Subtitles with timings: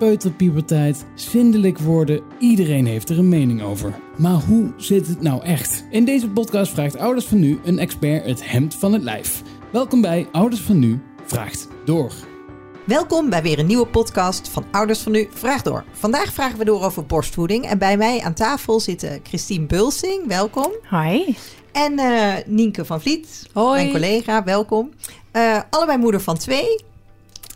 [0.00, 2.22] peuterpuberteit, zwindelijk worden.
[2.38, 4.00] Iedereen heeft er een mening over.
[4.16, 5.84] Maar hoe zit het nou echt?
[5.90, 9.42] In deze podcast vraagt Ouders van Nu een expert het hemd van het lijf.
[9.72, 12.12] Welkom bij Ouders van Nu vraagt door.
[12.84, 15.84] Welkom bij weer een nieuwe podcast van Ouders van Nu Vraag Door.
[15.92, 17.66] Vandaag vragen we door over borstvoeding.
[17.66, 20.72] En bij mij aan tafel zitten Christine Bulsing, welkom.
[20.90, 21.34] Hi.
[21.72, 23.80] En uh, Nienke van Vliet, Hoi.
[23.80, 24.90] mijn collega, welkom.
[25.32, 26.84] Uh, allebei moeder van twee.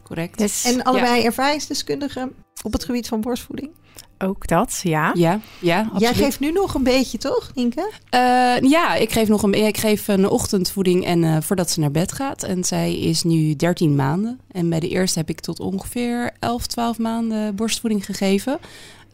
[0.02, 0.40] Correct.
[0.40, 0.64] Yes.
[0.64, 1.24] En allebei ja.
[1.24, 3.70] ervaringsdeskundigen op het gebied van borstvoeding.
[4.18, 5.12] Ook dat, ja.
[5.14, 6.00] Ja, ja absoluut.
[6.00, 7.90] Jij geeft nu nog een beetje, toch, Nienke?
[8.14, 11.90] Uh, ja, ik geef nog een, ik geef een ochtendvoeding en uh, voordat ze naar
[11.90, 12.42] bed gaat.
[12.42, 14.40] En zij is nu 13 maanden.
[14.50, 18.58] En bij de eerste heb ik tot ongeveer 11, 12 maanden borstvoeding gegeven.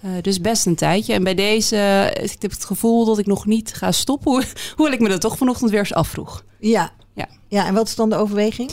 [0.04, 1.12] Uh, dus best een tijdje.
[1.12, 4.44] En bij deze, ik heb het gevoel dat ik nog niet ga stoppen.
[4.76, 6.44] Hoewel ik me dat toch vanochtend weer eens afvroeg.
[6.58, 6.90] Ja.
[7.14, 7.28] Ja.
[7.48, 8.70] ja, en wat is dan de overweging?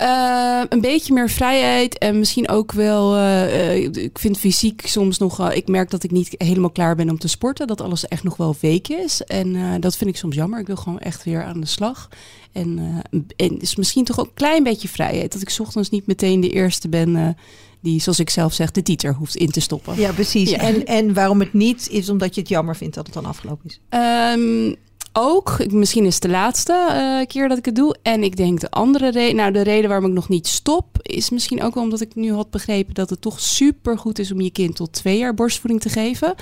[0.00, 3.16] Uh, een beetje meer vrijheid en misschien ook wel.
[3.16, 5.50] Uh, uh, ik vind fysiek soms nog.
[5.50, 7.66] ik merk dat ik niet helemaal klaar ben om te sporten.
[7.66, 9.22] Dat alles echt nog wel week is.
[9.22, 10.60] En dat vind ik soms jammer.
[10.60, 12.08] Ik wil gewoon echt weer aan de slag.
[12.52, 13.02] En,
[13.36, 15.32] en is misschien toch ook een klein beetje vrijheid.
[15.32, 17.36] Dat ik 's ochtends niet meteen de eerste ben
[17.80, 19.96] die, zoals ik zelf zeg, de tieter hoeft in te stoppen.
[19.96, 20.50] Ja, precies.
[20.50, 20.58] Ja.
[20.58, 23.68] En, en waarom het niet is omdat je het jammer vindt dat het dan afgelopen
[23.68, 23.80] is?
[23.90, 24.76] Um,
[25.12, 27.96] ook, misschien is het de laatste uh, keer dat ik het doe.
[28.02, 31.30] En ik denk de andere reden, nou de reden waarom ik nog niet stop, is
[31.30, 34.50] misschien ook omdat ik nu had begrepen dat het toch super goed is om je
[34.50, 36.34] kind tot twee jaar borstvoeding te geven.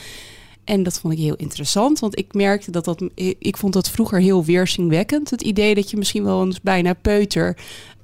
[0.65, 3.03] En dat vond ik heel interessant, want ik merkte dat dat,
[3.39, 5.31] ik vond dat vroeger heel weerzinwekkend.
[5.31, 7.57] Het idee dat je misschien wel eens bijna peuter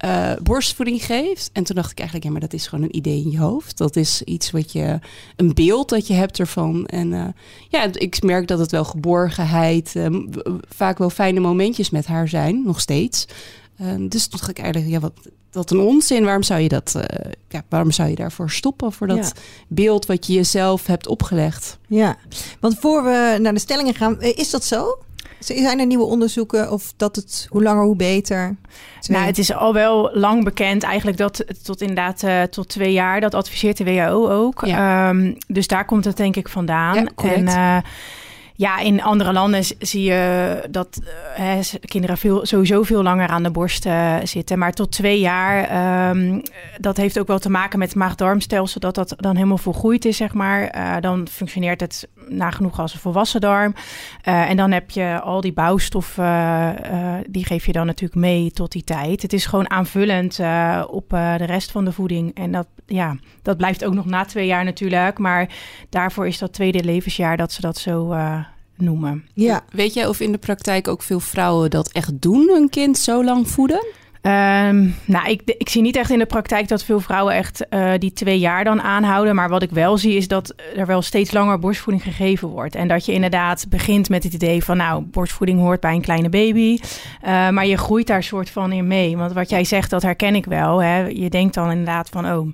[0.04, 1.50] uh, borstvoeding geeft.
[1.52, 3.78] En toen dacht ik eigenlijk, ja, maar dat is gewoon een idee in je hoofd.
[3.78, 4.98] Dat is iets wat je,
[5.36, 6.86] een beeld dat je hebt ervan.
[6.86, 7.26] En uh,
[7.68, 10.30] ja, ik merk dat het wel geborgenheid, um,
[10.68, 13.26] vaak wel fijne momentjes met haar zijn, nog steeds.
[13.80, 15.12] Uh, dus toen dacht ik eigenlijk, ja, wat,
[15.50, 16.24] dat een onzin.
[16.24, 16.96] Waarom zou je dat,
[17.48, 18.92] ja, waarom zou je daarvoor stoppen?
[18.92, 19.42] Voor dat ja.
[19.68, 21.78] beeld wat je jezelf hebt opgelegd.
[21.88, 22.16] Ja,
[22.60, 24.98] want voor we naar de stellingen gaan, is dat zo?
[25.44, 28.56] Zijn er nieuwe onderzoeken of dat het hoe langer hoe beter?
[29.00, 29.16] Twee.
[29.16, 33.20] Nou, het is al wel lang bekend eigenlijk dat tot inderdaad uh, tot twee jaar,
[33.20, 34.66] dat adviseert de WHO ook.
[34.66, 35.08] Ja.
[35.08, 36.94] Um, dus daar komt het denk ik vandaan.
[36.94, 37.76] Ja, en uh,
[38.56, 41.00] ja, in andere landen zie je dat
[41.38, 44.58] uh, kinderen veel, sowieso veel langer aan de borst uh, zitten.
[44.58, 46.42] Maar tot twee jaar, um,
[46.78, 50.16] dat heeft ook wel te maken met het maag-darmstelsel, dat dat dan helemaal volgroeid is,
[50.16, 50.76] zeg maar.
[50.76, 53.74] Uh, dan functioneert het nagenoeg als een volwassen darm.
[54.22, 56.76] en dan heb je al die bouwstoffen,
[57.28, 59.22] die geef je dan natuurlijk mee tot die tijd.
[59.22, 60.38] Het is gewoon aanvullend
[60.88, 62.34] op de rest van de voeding.
[62.34, 65.18] En dat, ja, dat blijft ook nog na twee jaar natuurlijk.
[65.18, 65.48] Maar
[65.88, 68.16] daarvoor is dat tweede levensjaar dat ze dat zo
[68.76, 69.26] noemen.
[69.34, 69.64] Ja.
[69.70, 73.24] Weet jij of in de praktijk ook veel vrouwen dat echt doen, een kind zo
[73.24, 73.86] lang voeden?
[74.26, 77.92] Um, nou, ik, ik zie niet echt in de praktijk dat veel vrouwen echt uh,
[77.98, 79.34] die twee jaar dan aanhouden.
[79.34, 82.74] Maar wat ik wel zie is dat er wel steeds langer borstvoeding gegeven wordt.
[82.74, 86.28] En dat je inderdaad begint met het idee van, nou, borstvoeding hoort bij een kleine
[86.28, 86.78] baby.
[87.24, 89.16] Uh, maar je groeit daar soort van in mee.
[89.16, 90.82] Want wat jij zegt, dat herken ik wel.
[90.82, 91.06] Hè.
[91.06, 92.48] Je denkt dan inderdaad van, oh,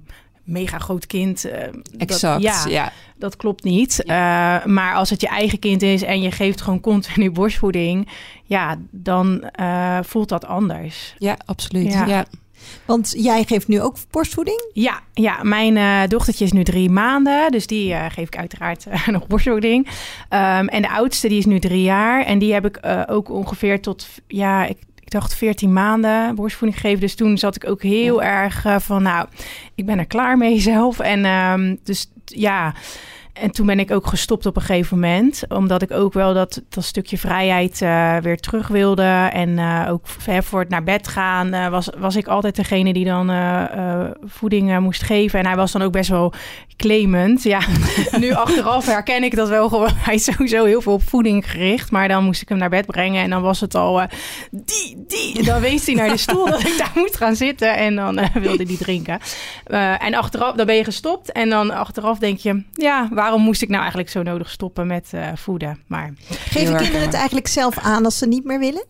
[0.50, 1.46] mega groot kind.
[1.46, 1.52] Uh,
[1.98, 4.02] exact, dat, ja, ja, dat klopt niet.
[4.04, 4.60] Ja.
[4.60, 8.08] Uh, maar als het je eigen kind is en je geeft gewoon continu borstvoeding,
[8.44, 11.14] ja, dan uh, voelt dat anders.
[11.18, 11.92] Ja, absoluut.
[11.92, 12.06] Ja.
[12.06, 12.24] ja.
[12.84, 14.70] Want jij geeft nu ook borstvoeding?
[14.72, 17.50] Ja, ja mijn uh, dochtertje is nu drie maanden.
[17.50, 19.86] Dus die uh, geef ik uiteraard uh, nog borstvoeding.
[19.86, 22.24] Um, en de oudste die is nu drie jaar.
[22.24, 24.78] En die heb ik ook ongeveer tot, ja, ik
[25.10, 27.00] ik dacht 14 maanden borstvoeding gegeven.
[27.00, 28.26] Dus toen zat ik ook heel ja.
[28.26, 29.26] erg uh, van, nou,
[29.74, 30.98] ik ben er klaar mee zelf.
[30.98, 32.74] En um, dus ja,
[33.32, 35.42] en toen ben ik ook gestopt op een gegeven moment.
[35.48, 39.28] Omdat ik ook wel dat, dat stukje vrijheid uh, weer terug wilde.
[39.32, 40.06] En uh, ook
[40.42, 43.28] voor het naar bed gaan uh, was, was ik altijd degene die dan
[44.24, 45.38] voeding moest geven.
[45.38, 46.32] En hij was dan ook best wel
[46.76, 47.42] claimend.
[47.42, 47.60] Ja,
[48.18, 49.90] nu achteraf herken ik dat wel gewoon.
[50.06, 51.90] Hij is sowieso heel veel op voeding gericht.
[51.90, 53.22] Maar dan moest ik hem naar bed brengen.
[53.22, 54.02] En dan was het al
[54.50, 55.42] die, die.
[55.42, 57.76] Dan wees hij naar de stoel dat ik daar moet gaan zitten.
[57.76, 59.18] En dan wilde hij drinken.
[59.98, 61.32] en achteraf, dan ben je gestopt.
[61.32, 65.10] En dan achteraf denk je, ja, waarom moest ik nou eigenlijk zo nodig stoppen met
[65.14, 65.78] uh, voeden?
[65.86, 68.84] Maar geven kinderen het eigenlijk zelf aan als ze niet meer willen?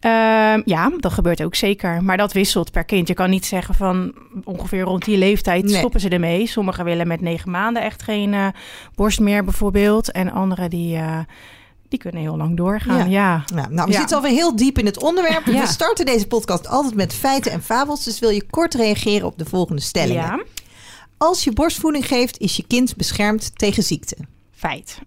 [0.00, 2.02] Ehm, ja, dat gebeurt ook zeker.
[2.02, 3.08] Maar dat wisselt per kind.
[3.08, 5.74] Je kan niet zeggen van ongeveer rond die leeftijd Nee.
[5.74, 6.46] stoppen ze ermee.
[6.46, 8.46] Sommigen willen met negen maanden echt geen eh,
[8.94, 10.10] borst meer bijvoorbeeld.
[10.12, 11.18] En anderen die, eh,
[11.88, 13.10] die kunnen heel lang doorgaan.
[13.10, 13.44] Ja.
[13.54, 13.98] Nou, nou we Ja.
[13.98, 15.46] zitten alweer heel diep in het onderwerp.
[15.46, 15.60] Ja.
[15.60, 18.04] We starten deze podcast altijd met feiten en fabels.
[18.04, 20.42] Dus wil je kort reageren op de volgende stellingen.
[21.18, 24.16] Als je borstvoeding geeft, is je kind beschermd tegen ziekte.
[24.56, 24.98] feit.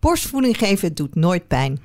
[0.00, 1.80] Borstvoeding geven doet nooit pijn.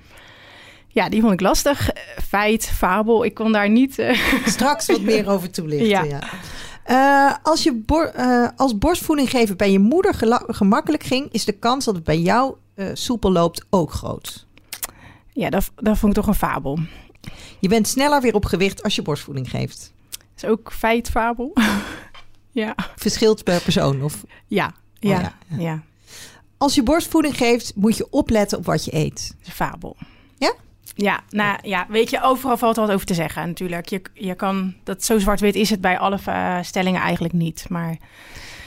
[0.88, 1.90] Ja, die vond ik lastig.
[1.92, 3.26] Eh, Feit, fabel.
[3.26, 4.00] Ik kon daar niet...
[4.00, 5.88] eh, Straks wat meer over toelichten.
[5.88, 6.04] Ja.
[6.04, 6.22] Ja.
[6.84, 8.12] Eh, als je bor-
[8.56, 10.16] als borstvoeding geven bij je moeder
[10.48, 12.56] gemakkelijk ging, is de kans dat het bij jou
[12.94, 14.46] soepel loopt ook groot.
[15.34, 16.80] ja, dat, dat vond ik toch een fabel.
[17.60, 19.94] Je bent sneller weer op gewicht als je borstvoeding geeft.
[20.38, 21.54] is ook feit, fabel.
[22.56, 22.76] ja.
[22.96, 24.04] Verschilt per persoon.
[24.04, 24.74] Of Ja.
[25.00, 25.16] Ja.
[25.16, 25.60] Oh ja, ja.
[25.60, 25.82] ja.
[26.58, 29.36] als je borstvoeding geeft, moet je opletten op wat je eet.
[29.42, 29.96] Fabel.
[30.38, 30.54] Ja?
[30.96, 33.90] Ja, nou ja, weet je, overal valt wat over te zeggen natuurlijk.
[33.90, 37.66] Je, je kan, dat zo zwart-wit is het bij alle eh, stellingen eigenlijk niet.
[37.70, 37.98] Maar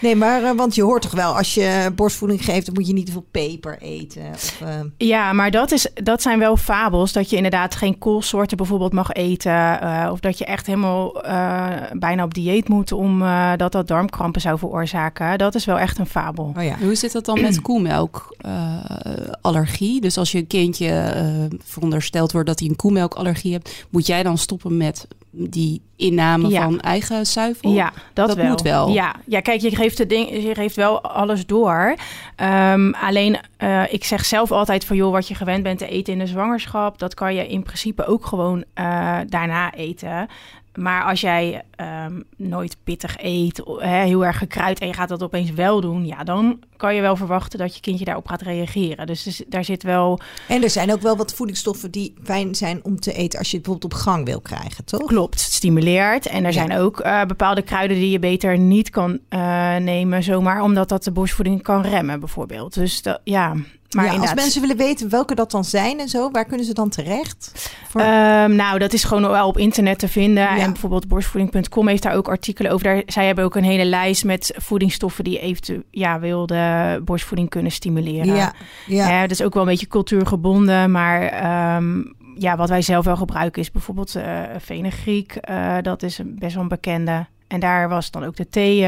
[0.01, 2.93] Nee, maar eh, want je hoort toch wel, als je borstvoeding geeft, dan moet je
[2.93, 4.23] niet te veel peper eten.
[4.35, 7.13] Of, eh, ja, maar dat, is, dat zijn wel fabels.
[7.13, 9.81] Dat je inderdaad geen koolsoorten bijvoorbeeld mag eten.
[9.81, 13.89] eh, of dat je echt helemaal eh, bijna op dieet moet om eh, dat dat
[13.89, 15.39] darmkrampen zou veroorzaken.
[15.39, 16.53] Dat is wel echt een fabel.
[16.57, 16.77] oh ja.
[16.81, 20.01] Hoe zit dat dan met koemelkallergie?
[20.01, 21.25] dus als je een kindje eh,
[21.65, 26.63] verondersteld wordt dat hij een koemelkallergie hebt, moet jij dan stoppen met die inname Ja.
[26.63, 27.71] van eigen zuivel?
[27.73, 28.47] Ja, dat, Dat wel.
[28.47, 28.89] moet wel.
[28.89, 31.95] Ja, ja kijk, je geeft, het ding, je geeft wel alles door.
[32.37, 34.97] Ehm, alleen, eh, ik zeg zelf altijd van...
[34.97, 36.99] joh, wat je gewend bent te eten in de zwangerschap...
[36.99, 40.29] dat kan je in principe ook gewoon eh, daarna eten.
[40.79, 44.79] Maar als jij ehm, nooit pittig eet, heel erg gekruid...
[44.79, 46.07] en je gaat dat opeens wel doen...
[46.07, 49.07] ja, dan kan je wel verwachten dat je kindje daarop gaat reageren.
[49.07, 50.21] Dus, dus daar zit wel...
[50.49, 53.57] En er zijn ook wel wat voedingsstoffen die fijn zijn om te eten als je
[53.57, 55.07] het bijvoorbeeld op gang wil krijgen, toch?
[55.07, 56.27] Klopt, het stimuleert.
[56.27, 56.67] En er Ja.
[56.67, 61.05] zijn ook eh, bepaalde kruiden die je beter niet kan eh, nemen zomaar, omdat dat
[61.05, 62.75] de borstvoeding kan remmen bijvoorbeeld.
[62.75, 63.55] Dus dat, ja,
[63.91, 66.75] maar ja, als mensen willen weten welke dat dan zijn en zo, waar kunnen ze
[66.75, 67.71] dan terecht?
[67.89, 68.01] Voor...
[68.01, 70.43] Ehm, nou, dat is gewoon wel op internet te vinden.
[70.43, 70.59] Ja.
[70.59, 72.85] En bijvoorbeeld borstvoeding.com heeft daar ook artikelen over.
[72.85, 78.27] Daar, zij hebben ook een hele lijst met voedingsstoffen die eventueel de borstvoeding kunnen stimuleren.
[78.27, 78.55] ja,
[78.87, 79.09] ja.
[79.09, 79.21] Ja.
[79.21, 82.03] dat is ook wel een beetje cultuurgebonden, maar ehm,
[82.35, 85.33] ja, wat wij zelf wel gebruiken is bijvoorbeeld eh fenugreek.
[85.35, 87.27] Eh, dat is een, best wel een bekende.
[87.49, 88.87] En daar was dan ook de thee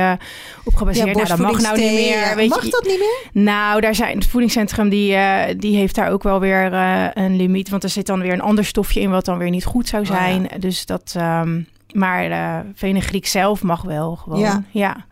[0.65, 1.15] op gebaseerd.
[1.15, 2.19] nou, dat mag nou niet meer.
[2.19, 2.35] ja.
[2.35, 3.43] Weet mag je, dat niet meer?
[3.45, 7.37] Nou, daar zijn het voedingscentrum die, eh, die heeft daar ook wel weer eh, een
[7.37, 7.69] limiet.
[7.69, 10.03] Want er zit dan weer een ander stofje in wat dan weer niet goed zou
[10.03, 10.15] Oh, ja.
[10.15, 10.51] zijn.
[10.59, 11.15] Dus dat.
[11.17, 11.61] ehm,
[11.93, 14.39] maar eh fenugreek zelf mag wel gewoon.
[14.39, 14.65] Ja.
[14.71, 15.07] ja.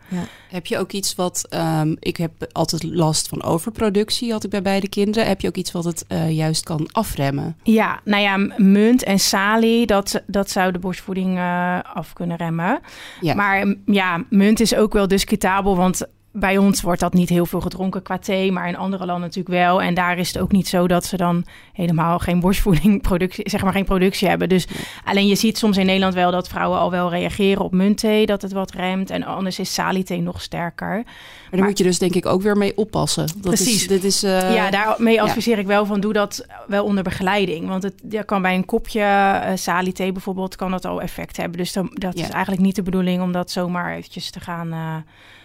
[0.49, 4.61] Heb je ook iets wat, ehm, ik heb altijd last van overproductie, had ik bij
[4.61, 5.27] beide kinderen.
[5.27, 7.57] Heb je ook iets wat het eh, juist kan afremmen?
[7.63, 12.79] Ja, nou ja, munt en salie, dat, dat zou de borstvoeding eh, af kunnen remmen.
[13.21, 13.33] Ja.
[13.33, 17.61] Maar ja, munt is ook wel discutabel, want bij ons wordt dat niet heel veel
[17.61, 19.81] gedronken qua thee, maar in andere landen natuurlijk wel.
[19.81, 23.63] En daar is het ook niet zo dat ze dan helemaal geen borstvoeding productie, zeg
[23.63, 24.49] maar geen productie hebben.
[24.49, 24.67] Dus
[25.03, 28.41] alleen je ziet soms in Nederland wel dat vrouwen al wel reageren op muntthee, dat
[28.41, 29.09] het wat remt.
[29.09, 30.87] En anders is saliethee nog sterker.
[30.97, 33.27] Maar daar moet je dus denk ik ook weer mee oppassen.
[33.27, 33.75] Dat Precies.
[33.81, 35.23] Is, dit is, eh, ja, daarmee ja.
[35.23, 37.67] adviseer ik wel van doe dat wel onder begeleiding.
[37.67, 41.57] Want het ja, kan bij een kopje uh, saliethee bijvoorbeeld kan dat al effect hebben.
[41.57, 42.23] Dus dan, dat Ja.
[42.23, 44.95] is eigenlijk niet de bedoeling om dat zomaar eventjes te gaan eh,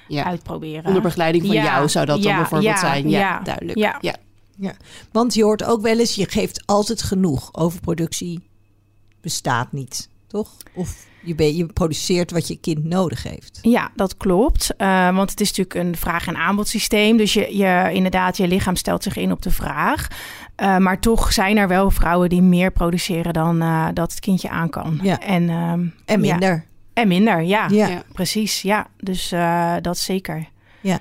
[0.08, 0.24] ja.
[0.24, 0.84] uitproberen.
[0.84, 3.08] Onder begeleiding van Ja, jou zou dat dan bijvoorbeeld ja, zijn.
[3.08, 3.78] Ja, ja, duidelijk.
[3.78, 3.98] ja.
[4.56, 4.74] Ja.
[5.12, 7.48] Want je hoort ook wel eens, je geeft altijd genoeg.
[7.52, 8.48] Overproductie
[9.20, 10.50] bestaat niet, toch?
[10.74, 13.58] Of je, ben, je produceert wat je kind nodig heeft.
[13.62, 14.74] Ja, dat klopt.
[14.78, 17.16] Uh, want het is natuurlijk een vraag- en aanbodsysteem.
[17.16, 20.08] Dus je, je, inderdaad, je lichaam stelt zich in op de vraag.
[20.62, 24.48] Uh, maar toch zijn er wel vrouwen die meer produceren dan uh, dat het kindje
[24.48, 24.98] aan kan.
[25.02, 25.20] Ja.
[25.20, 26.54] En, um, en minder.
[26.54, 26.62] Ja.
[26.94, 27.68] En minder, ja.
[27.68, 27.86] Ja.
[27.88, 28.02] ja.
[28.12, 28.86] Precies, ja.
[29.00, 30.48] Dus uh, dat zeker.
[30.80, 30.98] Ja.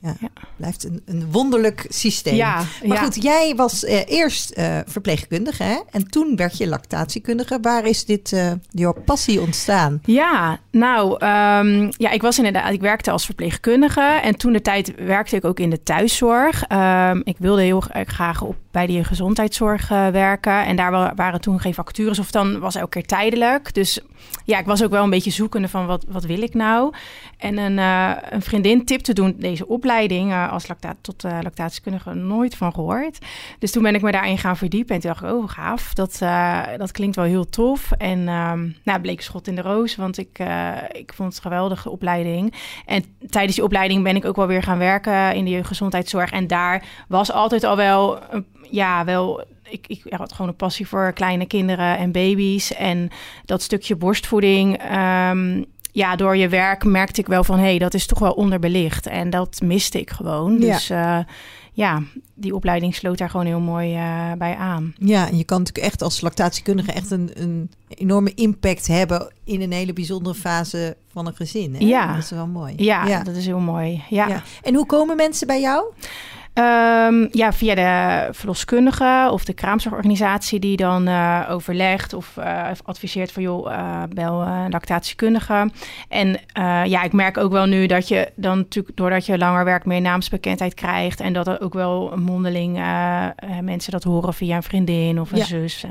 [0.00, 0.28] Ja, ja.
[0.56, 2.34] blijft een, een wonderlijk systeem.
[2.34, 3.02] Ja, maar ja.
[3.02, 5.78] goed, jij was uh, eerst uh, verpleegkundige hè?
[5.90, 7.58] en toen werd je lactatiekundige.
[7.62, 10.00] Waar is dit uh, jouw passie ontstaan?
[10.04, 14.94] Ja, nou, um, ja, ik was inderdaad, ik werkte als verpleegkundige en toen de tijd
[14.96, 16.64] werkte ik ook in de thuiszorg.
[16.72, 21.74] Um, ik wilde heel graag op bij die gezondheidszorg werken en daar waren toen geen
[21.74, 23.74] vacatures of dan was elke keer tijdelijk.
[23.74, 24.00] Dus
[24.44, 26.94] ja, ik was ook wel een beetje zoekende van wat, wat wil ik nou?
[27.38, 27.78] En een,
[28.34, 32.72] een vriendin tipte toen deze opleiding opleiding uh, als lacta tot uh, lactatiekundige nooit van
[32.74, 33.18] gehoord.
[33.58, 36.18] Dus toen ben ik me daarin gaan verdiepen en toen dacht ik, oh gaaf, dat,
[36.22, 37.92] uh, dat klinkt wel heel tof.
[37.92, 40.38] En um, nou, bleek schot in de roos, want ik,
[40.92, 42.54] ik vond het een geweldige opleiding.
[42.86, 46.30] En tijdens die opleiding ben ik ook wel weer gaan werken in de jeugdgezondheidszorg.
[46.30, 48.18] En daar was altijd al wel,
[48.70, 52.74] ja, wel ik, ik had gewoon een passie voor kleine kinderen en baby's.
[52.74, 53.10] En
[53.44, 54.82] dat stukje borstvoeding.
[55.30, 58.32] Um, ja, door je werk merkte ik wel van hé, hey, dat is toch wel
[58.32, 59.06] onderbelicht.
[59.06, 60.52] En dat miste ik gewoon.
[60.52, 60.72] Ja.
[60.72, 61.18] Dus uh,
[61.72, 62.02] ja,
[62.34, 64.94] die opleiding sloot daar gewoon heel mooi uh, bij aan.
[64.98, 69.60] Ja, en je kan natuurlijk echt als lactatiekundige echt een, een enorme impact hebben in
[69.60, 71.74] een hele bijzondere fase van een gezin.
[71.74, 71.84] Hè?
[71.84, 72.72] Ja, dat is wel mooi.
[72.76, 73.22] Ja, ja.
[73.22, 74.02] dat is heel mooi.
[74.08, 74.28] Ja.
[74.28, 74.42] ja.
[74.62, 75.84] En hoe komen mensen bij jou?
[76.58, 83.32] Um, ja, via de verloskundige of de kraamzorgorganisatie die dan uh, overlegt of uh, adviseert
[83.32, 85.70] van joh, uh, bel een lactatiekundige.
[86.08, 86.40] En
[86.84, 90.00] ja, ik merk ook wel nu dat je dan natuurlijk doordat je langer werkt meer
[90.00, 92.74] naamsbekendheid krijgt en dat er ook wel mondeling
[93.60, 95.44] mensen dat horen via een vriendin of een ja.
[95.44, 95.84] zus.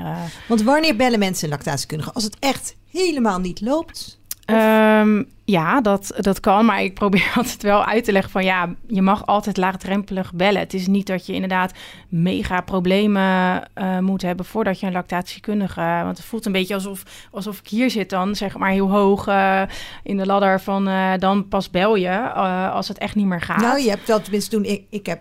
[0.48, 2.12] Want wanneer bellen mensen een lactatiekundige?
[2.12, 4.17] Als het echt helemaal niet loopt?
[4.50, 6.64] Um, ja, dat, dat kan.
[6.64, 10.60] Maar ik probeer altijd wel uit te leggen van ja, je mag altijd laagdrempelig bellen.
[10.60, 11.72] Het is niet dat je inderdaad
[12.08, 15.80] mega problemen uh, moet hebben voordat je een lactatiekundige.
[15.80, 19.28] Want het voelt een beetje alsof, alsof ik hier zit dan, zeg maar heel hoog
[19.28, 19.62] uh,
[20.02, 22.30] in de ladder van uh, dan pas bel je
[22.70, 23.60] als het echt niet meer gaat.
[23.60, 25.20] Nou, je hebt dat tenminste toen ik, ik heb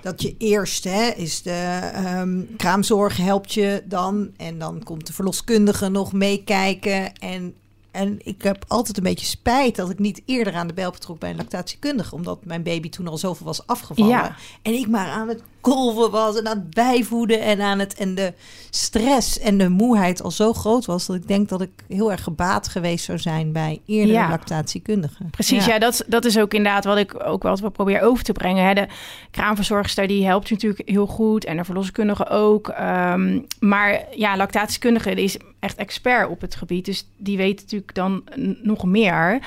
[0.00, 5.12] dat je eerst hè, is de um, kraamzorg helpt je dan en dan komt de
[5.12, 7.54] verloskundige nog meekijken en
[7.90, 11.18] en ik heb altijd een beetje spijt dat ik niet eerder aan de bel betrok
[11.18, 12.14] bij een lactatiekundige.
[12.14, 14.10] Omdat mijn baby toen al zoveel was afgevallen.
[14.10, 14.36] Ja.
[14.62, 17.94] En ik maar aan het kolven was en aan het bijvoeden en aan het.
[17.94, 18.32] En de
[18.70, 22.22] stress en de moeheid al zo groot was dat ik denk dat ik heel erg
[22.22, 24.28] gebaat geweest zou zijn bij eerder ja.
[24.28, 25.24] lactatiekundige.
[25.30, 28.66] Precies, ja, dat, dat is ook inderdaad wat ik ook wel probeer over te brengen.
[28.66, 28.74] Hè.
[28.74, 28.86] De
[29.30, 32.74] kraamverzorgster die helpt natuurlijk heel goed en de verloskundige ook.
[32.80, 36.84] Um, maar ja, lactatiekundige die is echt expert op het gebied.
[36.84, 38.22] Dus die weet natuurlijk dan
[38.62, 39.40] nog meer.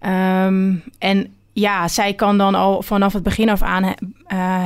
[0.00, 3.92] Um, en ja, zij kan dan al vanaf het begin af aan uh,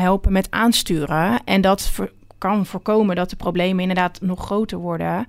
[0.00, 1.40] helpen met aansturen.
[1.44, 1.92] En dat
[2.38, 5.26] kan voorkomen dat de problemen inderdaad nog groter worden.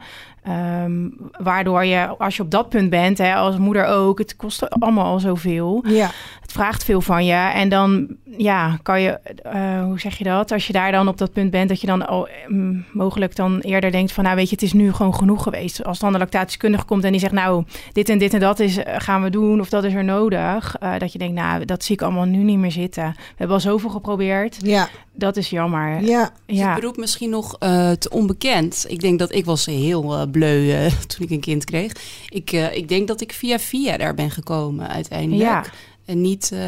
[0.48, 4.70] Um, waardoor je, als je op dat punt bent, hè, als moeder ook, het kost
[4.70, 5.84] allemaal al zoveel.
[5.88, 6.10] Ja.
[6.42, 7.34] Het vraagt veel van je.
[7.34, 8.08] En dan,
[8.38, 9.20] ja, kan je,
[9.54, 10.52] uh, hoe zeg je dat?
[10.52, 13.60] Als je daar dan op dat punt bent, dat je dan al um, mogelijk dan
[13.60, 15.84] eerder denkt van, nou weet je, het is nu gewoon genoeg geweest.
[15.84, 18.78] Als dan de lactatiekundige komt en die zegt, nou, dit en dit en dat is,
[18.78, 20.76] uh, gaan we doen, of dat is er nodig.
[20.84, 23.04] Uh, dat je denkt, nou, dat zie ik allemaal nu niet meer zitten.
[23.04, 24.58] We hebben al zoveel geprobeerd.
[24.62, 24.90] Ja.
[25.14, 26.04] Dat is jammer.
[26.04, 26.32] Ja.
[26.46, 26.66] ja.
[26.66, 28.86] het beroep misschien nog te onbekend.
[28.88, 31.92] Ik denk dat ik was heel bleu uh, toen ik een kind kreeg.
[32.30, 35.50] Ik, uh, ik denk dat ik via via daar ben gekomen uiteindelijk.
[35.50, 35.66] Ja.
[36.06, 36.52] En niet...
[36.54, 36.60] Uh,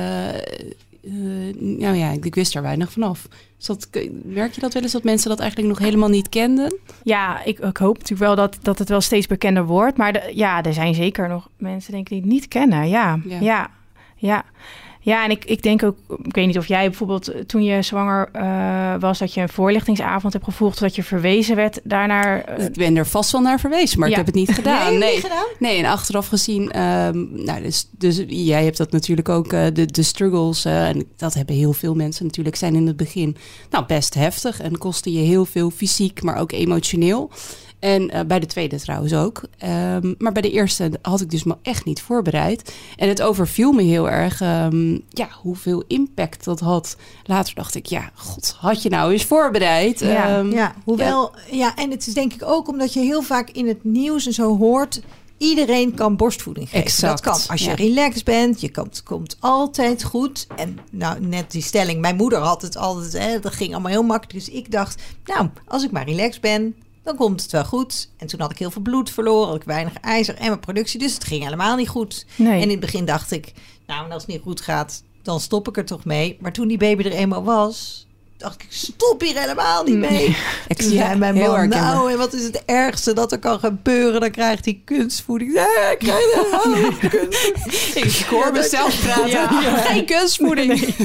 [1.56, 3.28] nou ja, ik, ik, wist er weinig vanaf.
[3.58, 3.88] Dus dat,
[4.24, 6.80] merk je dat wel eens dat mensen dat eigenlijk nog helemaal niet kenden?
[7.04, 9.98] Ja, ik, ik hoop natuurlijk wel dat, dat het wel steeds bekender wordt.
[9.98, 12.90] Maar de, ja, er zijn zeker nog mensen denk ik, die het niet kennen.
[12.90, 13.70] Ja, ja, ja.
[14.16, 14.46] ja.
[15.06, 17.82] Ja, en ik, ik denk ook, ik weet niet of jij bijvoorbeeld eh, toen je
[17.82, 22.60] zwanger uh, was, dat je een voorlichtingsavond hebt gevolgd, dat je verwezen werd daarnaar.
[22.60, 22.66] Uh...
[22.66, 24.14] Ik ben er vast wel naar verwezen, maar ja.
[24.14, 24.90] ik heb het niet gedaan.
[24.90, 25.14] Nee, nee.
[25.14, 25.48] Niet gedaan?
[25.60, 29.86] nee en achteraf gezien, um, nou, dus, dus jij hebt dat natuurlijk ook, uh, de,
[29.86, 33.38] de struggles, en dat hebben heel veel mensen natuurlijk, zijn in het begin
[33.70, 37.32] nou, best heftig en kosten je heel veel fysiek, maar ook emotioneel.
[37.84, 39.42] En uh, bij de tweede trouwens ook.
[39.64, 42.74] Um, maar bij de eerste had ik dus me echt niet voorbereid.
[42.96, 46.96] En het overviel me heel erg um, ja, hoeveel impact dat had.
[47.24, 50.00] Later dacht ik, ja, god, had je nou eens voorbereid?
[50.00, 51.56] Ja, um, ja hoewel, ja.
[51.56, 54.34] ja, en het is denk ik ook omdat je heel vaak in het nieuws en
[54.34, 55.02] zo hoort...
[55.38, 56.86] Iedereen kan borstvoeding geven.
[56.86, 57.24] Exact.
[57.24, 57.48] Dat kan.
[57.48, 57.76] Als je ja.
[57.76, 60.48] relaxed bent, je komt, komt altijd goed.
[60.56, 64.04] En nou, net die stelling, mijn moeder had het altijd, hè, dat ging allemaal heel
[64.04, 64.46] makkelijk.
[64.46, 68.10] Dus ik dacht, nou, als ik maar relaxed ben, dan komt het wel goed.
[68.18, 71.00] En toen had ik heel veel bloed verloren, had ik weinig ijzer en mijn productie,
[71.00, 72.26] dus het ging helemaal niet goed.
[72.36, 72.54] Nee.
[72.54, 73.54] En in het begin dacht ik,
[73.88, 76.38] nou, als het niet goed gaat, dan stop ik er toch mee.
[76.42, 78.08] Maar toen die baby er eenmaal was,
[78.38, 80.26] dacht ik, stop hier helemaal niet mee.
[80.68, 84.22] Ik toen zei mijn man, nou, en wat is het ergste dat er kan gebeuren?
[84.22, 85.54] Dan krijgt hij kunstvoeding.
[85.54, 87.02] Nee, ik krijg kunstvoeding.
[88.20, 89.30] ik hoor mezelf praten.
[89.30, 89.78] Ja.
[89.78, 90.96] Geen kunstvoeding.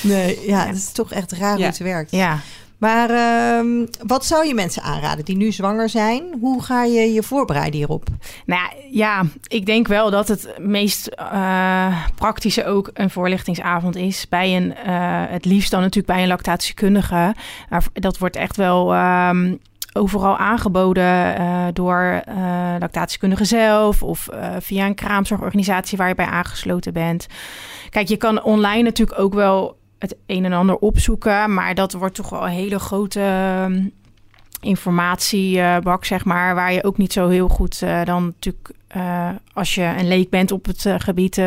[0.00, 2.10] Nee, nee ja, het is toch echt raar hoe het werkt.
[2.10, 2.40] Ja.
[2.84, 6.22] Maar uh, wat zou je mensen aanraden die nu zwanger zijn?
[6.40, 8.06] Hoe ga je je voorbereiden hierop?
[8.46, 14.28] Nou ja, ik denk wel dat het meest uh, praktische ook een voorlichtingsavond is.
[14.28, 17.34] Bij een, uh, het liefst dan natuurlijk bij een lactatiekundige.
[17.68, 18.94] Maar dat wordt echt wel...
[18.94, 19.58] Um,
[19.96, 26.92] overal aangeboden uh, door uh, lactatiekundigen zelf of via een kraamzorgorganisatie waar je bij aangesloten
[26.92, 27.26] bent.
[27.90, 31.54] Kijk, je kan online natuurlijk ook wel het een en ander opzoeken.
[31.54, 33.86] Maar dat wordt toch wel een hele grote ehm,
[34.60, 36.54] informatiebak, zeg maar.
[36.54, 40.30] Waar je ook niet zo heel goed uh, dan natuurlijk, uh, als je een leek
[40.30, 41.40] bent op het uh, gebied,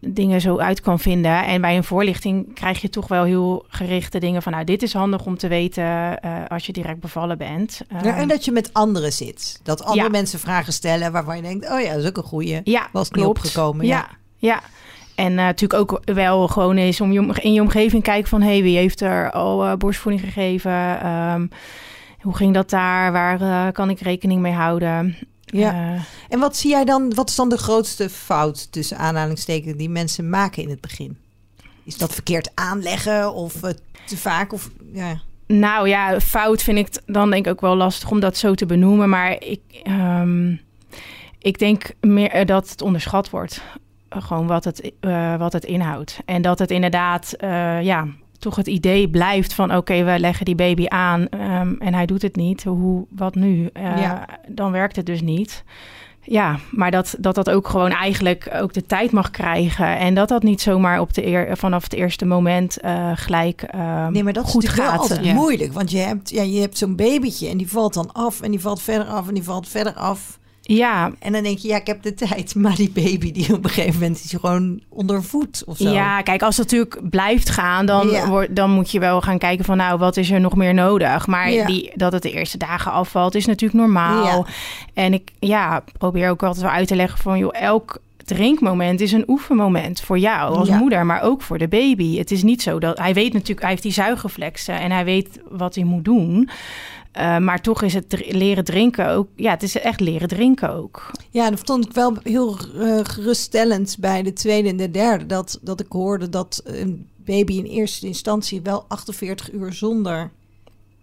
[0.00, 1.44] dingen zo uit kan vinden.
[1.44, 4.92] En bij een voorlichting krijg je toch wel heel gerichte dingen van, nou, dit is
[4.92, 7.80] handig om te weten als je direct bevallen bent.
[8.02, 9.60] Ja, en dat je met anderen zit.
[9.62, 10.10] Dat andere ja.
[10.10, 12.60] mensen vragen stellen waarvan je denkt, oh ja, dat is ook een goeie.
[12.64, 13.86] Ja, was niet opgekomen.
[13.86, 14.08] Ja, ja.
[14.36, 14.62] ja.
[15.18, 18.42] En uh, natuurlijk ook wel gewoon is om je, in je omgeving kijken van...
[18.42, 21.06] hé, hey, wie heeft er al uh, borstvoeding gegeven?
[21.06, 21.50] Um,
[22.20, 23.12] hoe ging dat daar?
[23.12, 25.16] Waar uh, kan ik rekening mee houden?
[25.44, 25.96] Ja.
[26.28, 27.14] en wat zie jij dan?
[27.14, 31.18] Wat is dan de grootste fout tussen aanhalingstekens die mensen maken in het begin?
[31.84, 33.52] Is dat verkeerd aanleggen of
[34.06, 34.52] te vaak?
[34.52, 35.20] Of, ja.
[35.46, 38.66] Nou ja, fout vind ik dan denk ik ook wel lastig om dat zo te
[38.66, 39.08] benoemen.
[39.08, 40.60] Maar ik, um,
[41.38, 43.62] ik denk meer dat het onderschat wordt
[44.08, 46.20] gewoon wat het, uh, wat het inhoudt.
[46.24, 48.06] En dat het inderdaad, uh, ja,
[48.38, 49.76] toch het idee blijft van...
[49.76, 52.64] oké, we leggen die baby aan um, en hij doet het niet.
[52.64, 53.70] Hoe, wat nu?
[53.76, 54.26] Uh, ja.
[54.48, 55.64] Dan werkt het dus niet.
[56.20, 59.98] Ja, maar dat, dat dat ook gewoon eigenlijk ook de tijd mag krijgen.
[59.98, 62.76] En dat dat niet zomaar op de eer, vanaf het eerste moment
[63.14, 64.90] gelijk uh, Nee, maar dat goed is gaat.
[64.90, 65.34] wel altijd ja.
[65.34, 65.72] moeilijk.
[65.72, 68.40] Want je hebt, ja, je hebt zo'n babytje en die valt dan af...
[68.40, 70.38] en die valt verder af en die valt verder af...
[70.74, 71.12] Ja.
[71.18, 72.54] En dan denk je, ja, ik heb de tijd.
[72.68, 75.90] Maar die baby die op een gegeven moment is gewoon onder voet of zo.
[75.90, 78.28] Ja, kijk, als het natuurlijk blijft gaan, dan, ja.
[78.28, 79.76] wordt, dan moet je wel gaan kijken van...
[79.76, 81.26] nou, wat is er nog meer nodig?
[81.26, 81.66] Maar ja.
[81.66, 84.24] die, dat het de eerste dagen afvalt, is natuurlijk normaal.
[84.24, 84.44] Ja.
[84.94, 87.38] En ik ja, probeer ook altijd wel uit te leggen van...
[87.38, 92.18] joh, elk drinkmoment is een oefenmoment voor jou als moeder, maar ook voor de baby.
[92.18, 92.98] Het is niet zo dat...
[92.98, 96.48] Hij weet natuurlijk, hij heeft die zuigreflexen en hij weet wat hij moet doen...
[97.18, 99.28] Uh, maar toch is het leren drinken ook.
[99.36, 101.10] Ja, het is echt leren drinken ook.
[101.30, 105.26] Ja, dat vond ik wel heel uh, geruststellend bij de tweede en de derde.
[105.26, 110.30] Dat, dat ik hoorde dat een baby in eerste instantie wel 48 uur zonder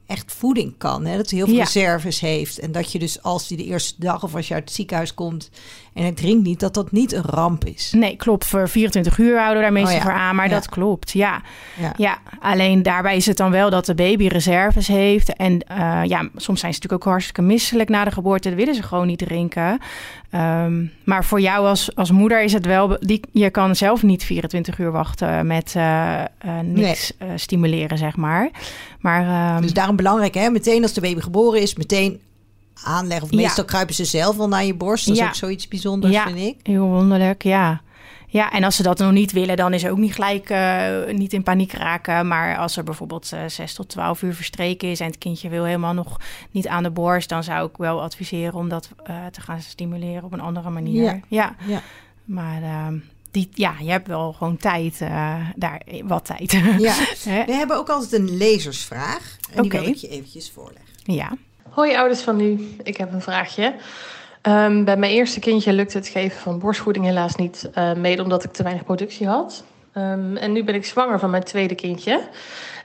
[0.06, 1.06] echt voeding kan.
[1.06, 1.18] Hè?
[1.18, 1.64] Dat hij heel veel ja.
[1.64, 2.60] reserves heeft.
[2.60, 5.14] En dat je dus als hij de eerste dag of als je uit het ziekenhuis
[5.14, 5.50] komt
[5.96, 7.94] en hij drinkt niet, dat dat niet een ramp is.
[7.96, 8.46] Nee, klopt.
[8.46, 10.06] Voor 24 uur houden we daar meestal oh, ja.
[10.06, 10.36] voor aan.
[10.36, 10.54] Maar ja.
[10.54, 11.42] dat klopt, ja.
[11.98, 12.18] ja.
[12.40, 15.34] alleen daarbij is het dan wel dat de baby reserves heeft.
[15.34, 18.48] En uh, ja, soms zijn ze natuurlijk ook hartstikke misselijk na de geboorte.
[18.48, 19.80] Dan willen ze gewoon niet drinken.
[20.32, 22.98] Um, maar voor jou als, als moeder is het wel...
[23.00, 25.84] Die, je kan zelf niet 24 uur wachten met uh,
[26.46, 27.38] uh, niks nee.
[27.38, 28.50] stimuleren, zeg maar.
[29.00, 30.50] maar um, dus daarom belangrijk, hè?
[30.50, 32.20] Meteen als de baby geboren is, meteen
[32.84, 33.28] aanleggen.
[33.28, 33.70] Of meestal ja.
[33.70, 35.08] kruipen ze zelf wel naar je borst.
[35.08, 36.56] Dat is ook zoiets bijzonders, ja, vind ik.
[36.64, 37.82] heel wonderlijk, ja.
[38.36, 41.34] Ja, en als ze dat nog niet willen, dan is ook niet gelijk uh, niet
[41.34, 42.28] in paniek raken.
[42.28, 45.64] Maar als er bijvoorbeeld uh, 6 tot 12 uur verstreken is en het kindje wil
[45.64, 46.20] helemaal nog
[46.52, 50.24] niet aan de borst, dan zou ik wel adviseren om dat uh, te gaan stimuleren
[50.24, 51.04] op een andere manier.
[51.04, 51.20] Ja.
[51.28, 51.56] ja.
[51.68, 51.82] ja.
[52.26, 52.98] Maar ehm,
[53.32, 55.00] die, ja, je hebt wel gewoon tijd,
[55.56, 56.52] daar wat tijd.
[56.78, 56.96] Ja.
[57.46, 59.38] We hebben ook altijd een lezersvraag.
[59.52, 60.94] En die wil ik je eventjes voorleggen.
[61.04, 61.32] Ja.
[61.76, 63.76] Hoi ouders van nu, ik heb een vraagje.
[64.42, 68.44] Um, bij mijn eerste kindje lukte het geven van borstvoeding helaas niet, uh, mede omdat
[68.44, 69.64] ik te weinig productie had.
[69.94, 72.22] Um, en nu ben ik zwanger van mijn tweede kindje.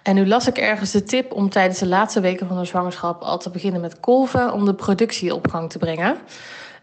[0.03, 3.23] En nu las ik ergens de tip om tijdens de laatste weken van de zwangerschap
[3.23, 6.17] al te beginnen met kolven om de productie op gang te brengen.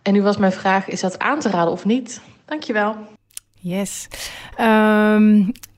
[0.01, 2.21] En nu was mijn vraag, is dat aan te raden of niet?
[2.45, 2.95] Dankjewel.
[3.53, 4.07] Yes.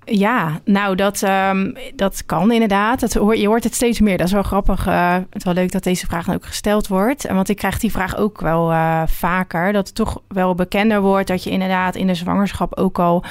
[0.10, 3.00] Ja, nou, dat, um, dat kan inderdaad.
[3.00, 4.18] Dat hoor, je hoort het steeds meer.
[4.18, 4.88] Dat is wel grappig.
[4.88, 7.28] Uh, het is wel leuk dat deze vraag ook gesteld wordt.
[7.28, 9.74] Want ik krijg die vraag ook wel uh, vaker.
[9.74, 13.24] Dat het toch wel bekender wordt dat je inderdaad in de zwangerschap ook al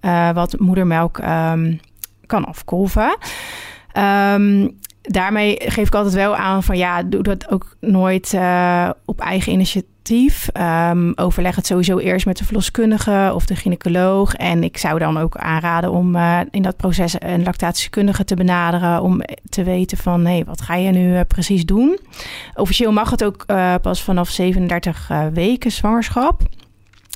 [0.00, 1.80] uh, wat moedermelk um,
[2.26, 3.16] kan afkolven.
[4.34, 9.20] Um, daarmee geef ik altijd wel aan van ja, doe dat ook nooit uh, op
[9.20, 10.48] eigen initiatief.
[10.90, 14.34] Um, overleg het sowieso eerst met de verloskundige of de gynaecoloog.
[14.34, 19.02] En ik zou dan ook aanraden om uh, in dat proces een lactatiekundige te benaderen.
[19.02, 21.98] Om te weten van hé, wat ga je nu uh, precies doen?
[22.54, 23.46] Officieel mag het ook
[23.82, 26.42] pas vanaf 37 weken zwangerschap.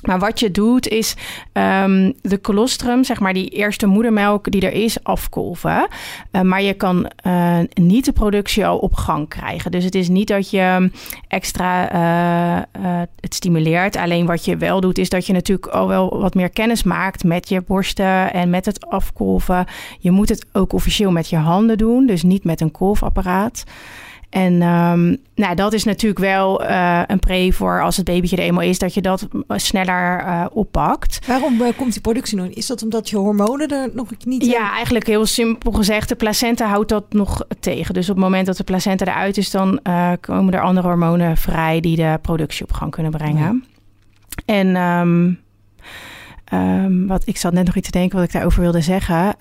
[0.05, 1.15] Maar wat je doet is
[1.53, 5.87] um, de colostrum, zeg maar die eerste moedermelk die er is, afkolven.
[6.31, 9.71] Uh, maar je kan uh, niet de productie al op gang krijgen.
[9.71, 10.91] Dus het is niet dat je
[11.27, 11.93] extra
[12.75, 13.95] uh, het stimuleert.
[13.95, 17.23] Alleen wat je wel doet is dat je natuurlijk al wel wat meer kennis maakt
[17.23, 19.65] met je borsten en met het afkolven.
[19.99, 23.63] Je moet het ook officieel met je handen doen, dus niet met een kolfapparaat.
[24.29, 28.43] En um, nou, dat is natuurlijk wel uh, een pre voor als het babytje er
[28.43, 31.27] eenmaal is, dat je dat sneller uh, oppakt.
[31.27, 32.47] Waarom uh, komt die productie nog?
[32.47, 36.09] Is dat omdat je hormonen er nog niet Ja, eigenlijk heel simpel gezegd.
[36.09, 37.93] De placenta houdt dat nog tegen.
[37.93, 39.79] Dus op het moment dat de placenta eruit is, dan
[40.19, 43.63] komen er andere hormonen vrij die de productie op gang kunnen brengen.
[44.45, 44.53] Ja.
[44.55, 45.39] En um,
[46.45, 49.35] ehm, wat ik zat net nog iets te denken wat ik daarover wilde zeggen.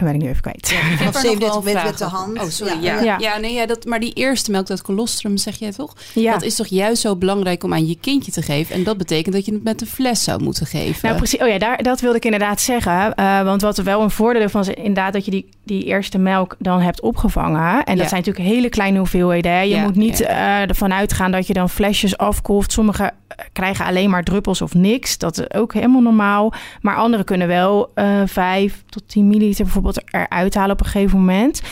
[0.00, 0.68] Dat ben ik nu even kwijt.
[0.68, 2.38] Ja, ik heb Of er nog 37 wel met, de hand.
[2.38, 2.82] Oh, sorry.
[2.82, 2.94] Ja.
[2.94, 3.16] Ja, Ja.
[3.18, 3.38] ja.
[3.38, 5.94] nee, ja, dat, maar die eerste melk, dat colostrum, zeg jij toch?
[6.14, 6.32] Ja.
[6.32, 8.74] Dat is toch juist zo belangrijk om aan je kindje te geven.
[8.74, 10.98] En dat betekent dat je het met een fles zou moeten geven.
[11.02, 11.40] Nou, precies.
[11.40, 13.14] Oh ja, daar, dat wilde ik inderdaad zeggen.
[13.14, 16.18] Eh, want wat er wel een voordeel van is, inderdaad, dat je die, die eerste
[16.18, 17.70] melk dan hebt opgevangen.
[17.84, 18.08] En dat Ja.
[18.08, 19.52] zijn natuurlijk hele kleine hoeveelheden.
[19.52, 19.60] Hè.
[19.60, 20.26] Je Ja, moet niet ja.
[20.62, 22.72] eh, ervan uitgaan dat je dan flesjes afkolft.
[22.72, 25.18] Sommigen eh, krijgen alleen maar druppels of niks.
[25.18, 26.52] Dat is ook helemaal normaal.
[26.80, 31.18] Maar anderen kunnen wel eh 5 tot 10 milliliter bijvoorbeeld eruit halen op een gegeven
[31.18, 31.62] moment.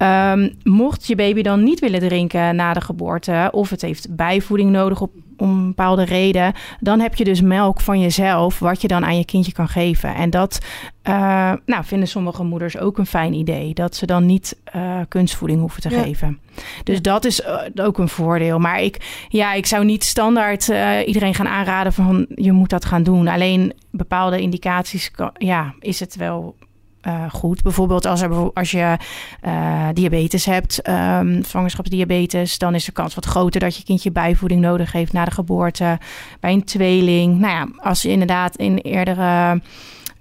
[0.00, 4.70] Ehm, mocht je baby dan niet willen drinken na de geboorte, of het heeft bijvoeding
[4.70, 8.88] nodig op, om een bepaalde reden, dan heb je dus melk van jezelf, wat je
[8.88, 10.14] dan aan je kindje kan geven.
[10.14, 10.58] En dat
[11.02, 15.60] eh, nou, vinden sommige moeders ook een fijn idee, dat ze dan niet eh, kunstvoeding
[15.60, 16.02] hoeven te Ja.
[16.02, 16.38] geven.
[16.84, 18.58] Dus dat is eh, ook een voordeel.
[18.58, 20.68] Maar ik, ja, ik zou niet standaard
[21.06, 23.28] iedereen gaan aanraden van je moet dat gaan doen.
[23.28, 26.54] Alleen bepaalde indicaties kan, ja, is het wel
[27.00, 27.62] eh, goed.
[27.62, 28.96] Bijvoorbeeld als, er, als je
[29.40, 34.60] eh, diabetes hebt, ehm, zwangerschapsdiabetes, dan is de kans wat groter dat je kindje bijvoeding
[34.60, 35.98] nodig heeft na de geboorte.
[36.40, 39.60] Bij een tweeling, nou ja, als je inderdaad in eerdere,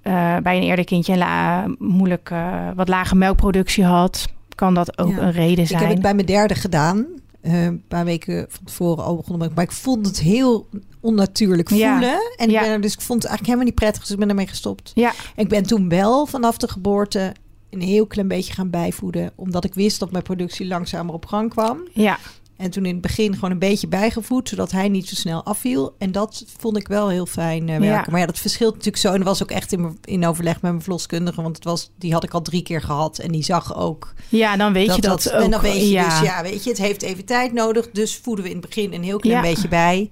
[0.01, 2.31] eh, bij een eerder kindje een la, moeilijk
[2.75, 5.17] wat lage melkproductie had, kan dat ook Ja.
[5.21, 5.81] een reden Ik zijn.
[5.81, 7.05] heb het bij mijn derde gedaan.
[7.41, 9.51] Eh, een paar weken van tevoren al begonnen.
[9.55, 10.67] Maar ik vond het heel
[10.99, 11.91] onnatuurlijk Ja.
[11.91, 12.19] voelen.
[12.37, 12.61] En Ja.
[12.61, 14.01] ik ben dus ik vond het eigenlijk helemaal niet prettig.
[14.01, 14.91] Dus ik ben ermee gestopt.
[14.95, 15.09] Ja.
[15.35, 17.33] En ik ben toen wel vanaf de geboorte
[17.69, 19.31] een heel klein beetje gaan bijvoeden.
[19.35, 21.87] Omdat ik wist dat mijn productie langzamer op gang kwam.
[21.93, 22.17] Ja,
[22.59, 25.95] En toen in het begin gewoon een beetje bijgevoed, zodat hij niet zo snel afviel.
[25.97, 27.87] En dat vond ik wel heel fijn eh, werken.
[27.87, 28.05] Ja.
[28.09, 29.11] Maar ja, dat verschilt natuurlijk zo.
[29.11, 31.41] En dat was ook echt in, in overleg met mijn verloskundige.
[31.41, 33.19] Want het was, die had ik al drie keer gehad.
[33.19, 35.41] En die zag ook ja dan weet je dat, ook.
[35.41, 36.09] En dan weet je ja.
[36.19, 37.89] dus, ja, weet je, het heeft even tijd nodig.
[37.91, 39.49] Dus voeden we in het begin een heel klein Ja.
[39.49, 40.09] beetje bij.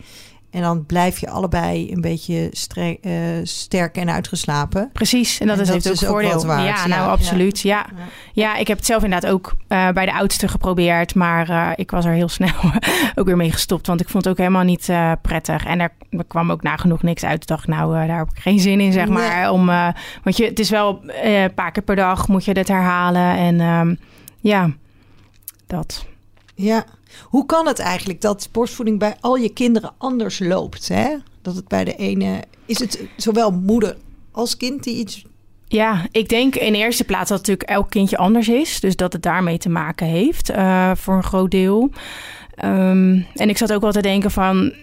[0.50, 2.52] En dan blijf je allebei een beetje
[3.02, 3.12] eh,
[3.44, 4.90] sterk en uitgeslapen.
[4.94, 6.46] Precies, en dat En is, dat heeft ook voordeel.
[6.46, 6.88] waard, ja, ja.
[6.88, 7.60] nou absoluut.
[7.62, 7.86] Ja.
[7.96, 8.04] Ja.
[8.34, 8.56] Ja.
[8.56, 11.16] ik heb het zelf inderdaad ook eh, bij de oudste geprobeerd.
[11.16, 12.54] Maar eh, ik was er heel snel
[13.16, 13.88] ook weer mee gestopt.
[13.88, 14.90] Want ik vond het ook helemaal niet
[15.22, 15.66] prettig.
[15.66, 17.42] En er, er kwam ook nagenoeg niks uit.
[17.42, 19.14] Ik dacht, nou, daar heb ik geen zin in, zeg Nee.
[19.18, 19.52] maar.
[19.52, 19.66] Om,
[20.24, 23.36] want je, het is wel een paar keer per dag moet je dit herhalen.
[23.38, 23.96] En ehm,
[24.40, 24.70] ja,
[25.68, 26.06] dat.
[26.56, 26.86] Ja.
[27.24, 30.88] Hoe kan het eigenlijk dat borstvoeding bij al je kinderen anders loopt?
[30.88, 31.16] Hè?
[31.42, 32.44] Dat het bij de ene...
[32.66, 33.98] Is het zowel moeder
[34.32, 35.26] als kind die iets...
[35.68, 38.80] Ja, ik denk in de eerste plaats dat natuurlijk elk kindje anders is.
[38.80, 41.92] Dus dat het daarmee te maken heeft eh, voor een groot deel.
[42.56, 44.74] Ehm, en ik zat ook wel te denken van...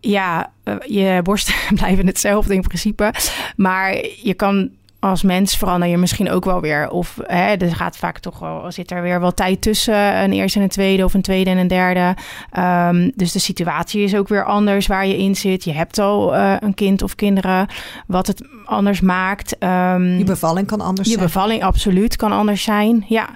[0.00, 3.14] Ja, eh, je borsten blijven hetzelfde in principe.
[3.56, 4.70] Maar je kan
[5.10, 6.90] als mens verander je misschien ook wel weer.
[6.90, 10.22] Of hè, er gaat vaak toch wel, zit er weer wel tijd tussen.
[10.22, 12.14] Een eerste en een tweede of een tweede en een derde.
[12.50, 15.64] Ehm, dus de situatie is ook weer anders waar je in zit.
[15.64, 17.66] Je hebt al eh, een kind of kinderen.
[18.06, 19.58] Wat het anders maakt.
[19.58, 21.26] Ehm, Je bevalling kan anders je zijn.
[21.26, 23.04] bevalling absoluut kan anders zijn.
[23.08, 23.28] Ja,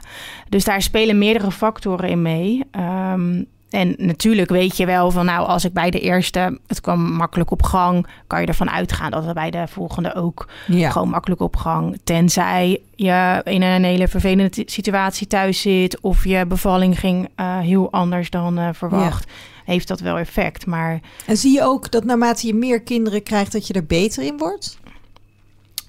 [0.48, 2.64] dus daar spelen meerdere factoren in mee.
[2.70, 7.12] Ehm, en natuurlijk weet je wel van, nou, als ik bij de eerste, het kwam
[7.12, 10.90] makkelijk op gang, kan je ervan uitgaan dat het bij de volgende ook Ja.
[10.90, 11.98] gewoon makkelijk op gang.
[12.04, 17.92] Tenzij je in een hele vervelende situatie thuis zit of je bevalling ging eh, heel
[17.92, 19.30] anders dan eh, verwacht.
[19.64, 23.52] Heeft dat wel effect, maar En zie je ook dat naarmate je meer kinderen krijgt,
[23.52, 24.78] dat je er beter in wordt?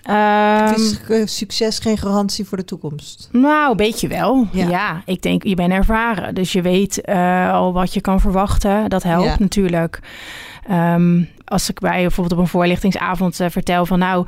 [0.09, 3.29] Ehm, Of is eh, succes geen garantie voor de toekomst?
[3.31, 4.47] Nou, een beetje wel.
[4.51, 4.67] Ja.
[4.67, 6.35] Ja, ik denk, je bent ervaren.
[6.35, 8.89] Dus je weet eh, al wat je kan verwachten.
[8.89, 9.35] Dat helpt Ja.
[9.39, 9.99] natuurlijk.
[10.67, 14.27] Ehm, als ik bij bijvoorbeeld op een voorlichtingsavond eh, vertel van nou,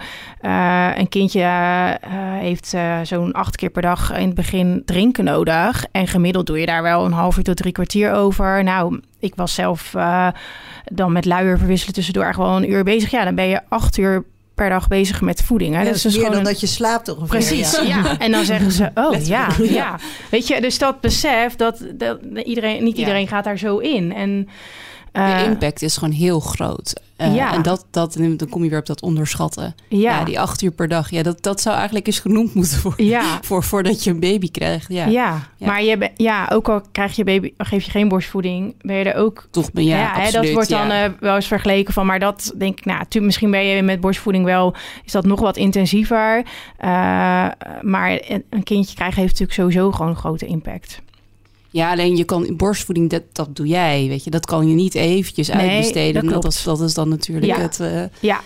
[0.98, 1.44] een kindje
[2.40, 5.86] heeft zo'n acht keer per dag in het begin drinken nodig.
[5.92, 8.64] En gemiddeld doe je daar wel een half uur tot drie kwartier over.
[8.64, 9.94] Nou, ik was zelf
[10.86, 13.12] dan met luier verwisselen tussendoor echt wel een uur bezig.
[13.12, 14.24] Ja, dan ben je acht uur
[14.62, 15.74] per dag bezig met voeding.
[15.74, 15.80] Hè?
[15.80, 17.26] Ja, dat is dus meer gewoon dan een- dat je slaapt toch?
[17.28, 18.18] Precies, ja.
[18.20, 20.00] En dan zeggen ze, oh ja, ja.
[20.30, 23.00] Weet je, dus dat besef, dat, dat iedereen, niet Ja.
[23.00, 24.14] iedereen gaat daar zo in.
[24.14, 24.48] En,
[25.12, 27.02] de impact is gewoon heel groot.
[27.16, 27.54] Eh, Ja.
[27.54, 29.76] En dat, dat, dan kom je weer op dat onderschatten.
[29.88, 31.10] ja, Ja, die acht uur per dag.
[31.10, 33.06] Ja, dat, dat zou eigenlijk eens genoemd moeten worden.
[33.06, 33.40] ja.
[33.48, 34.86] Voor, voordat je een baby krijgt.
[34.90, 35.40] Ja, Ja.
[35.58, 39.16] Maar je, ja, ook al krijg je baby, geef je geen borstvoeding, ben je er
[39.16, 39.48] ook.
[39.52, 42.54] toch ben ja, Ja, hè, dat wordt dan eh, wel eens vergeleken van, maar dat
[42.58, 46.44] denk ik, nou, tu- misschien ben je met borstvoeding wel, is dat nog wat intensiever.
[46.78, 46.90] Eh,
[47.82, 51.02] maar een een kindje krijgen heeft natuurlijk sowieso gewoon een grote impact.
[51.72, 54.30] Ja, alleen je kan borstvoeding, dat, dat doe jij, weet je.
[54.30, 56.24] Dat kan je niet eventjes Nee, uitbesteden.
[56.28, 57.60] dat Dat, dat is dan natuurlijk Ja.
[57.60, 57.80] het...
[57.80, 58.42] eh, Ja,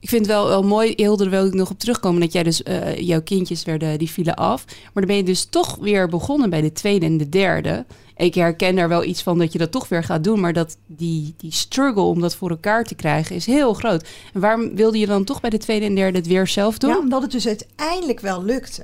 [0.00, 2.20] Ik vind het wel, wel mooi, Hilde, daar wil ik nog op terugkomen...
[2.20, 4.64] dat jij dus, eh, jouw kindjes werden, die vielen af.
[4.66, 7.84] Maar dan ben je dus toch weer begonnen bij de tweede en de derde.
[8.16, 10.40] Ik herken daar wel iets van dat je dat toch weer gaat doen...
[10.40, 14.08] maar dat die, die struggle om dat voor elkaar te krijgen is heel groot.
[14.32, 16.90] En waarom wilde je dan toch bij de tweede en derde het weer zelf doen?
[16.90, 18.82] Ja, omdat het dus uiteindelijk wel lukte.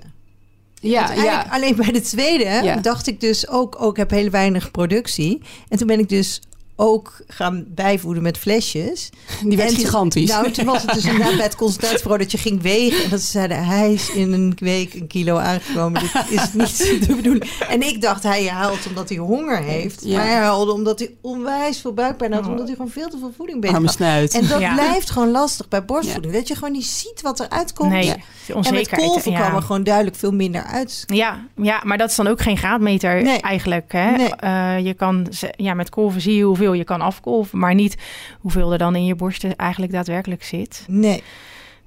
[0.89, 2.77] Ja, Uiteindelijk Alleen bij de tweede Ja.
[2.77, 5.43] dacht ik dus ook, ook ik heb heel weinig productie.
[5.69, 6.41] En toen ben ik dus
[6.77, 9.11] ook gaan bijvoeden met flesjes.
[9.49, 10.31] die werd En toen- gigantisch.
[10.31, 13.05] Nou, toen was het dus inderdaad bij het consultatiebureau dat je ging wegen.
[13.05, 16.01] En dat ze zeiden, hij is in een week een kilo aangekomen.
[16.01, 16.53] Dit is
[16.89, 17.45] niet de bedoeling.
[17.69, 20.05] En ik dacht, hij haalt omdat hij honger heeft.
[20.05, 20.17] Ja.
[20.17, 22.47] Maar hij haalde omdat hij onwijs veel buikpijn had.
[22.47, 24.35] Omdat hij gewoon veel te veel voeding Arme bezig snuit.
[24.35, 24.73] En dat Ja.
[24.75, 26.33] blijft gewoon lastig bij borstvoeding.
[26.35, 27.91] Dat je gewoon niet ziet wat eruit komt.
[27.91, 28.17] Nee, Ja.
[28.47, 29.41] de En met kolven ja.
[29.41, 31.05] kwam er gewoon duidelijk veel minder uit.
[31.07, 33.41] Ja, ja, maar dat is dan ook geen graadmeter Nee.
[33.41, 33.93] eigenlijk.
[33.93, 34.11] Hè?
[34.11, 34.35] Nee.
[34.35, 37.97] Eh, je kan, ze- ja, met kolven zie je hoeveel je kan afkolven, maar niet
[38.41, 40.85] hoeveel er dan in je borsten eigenlijk daadwerkelijk zit.
[40.89, 41.23] Nee.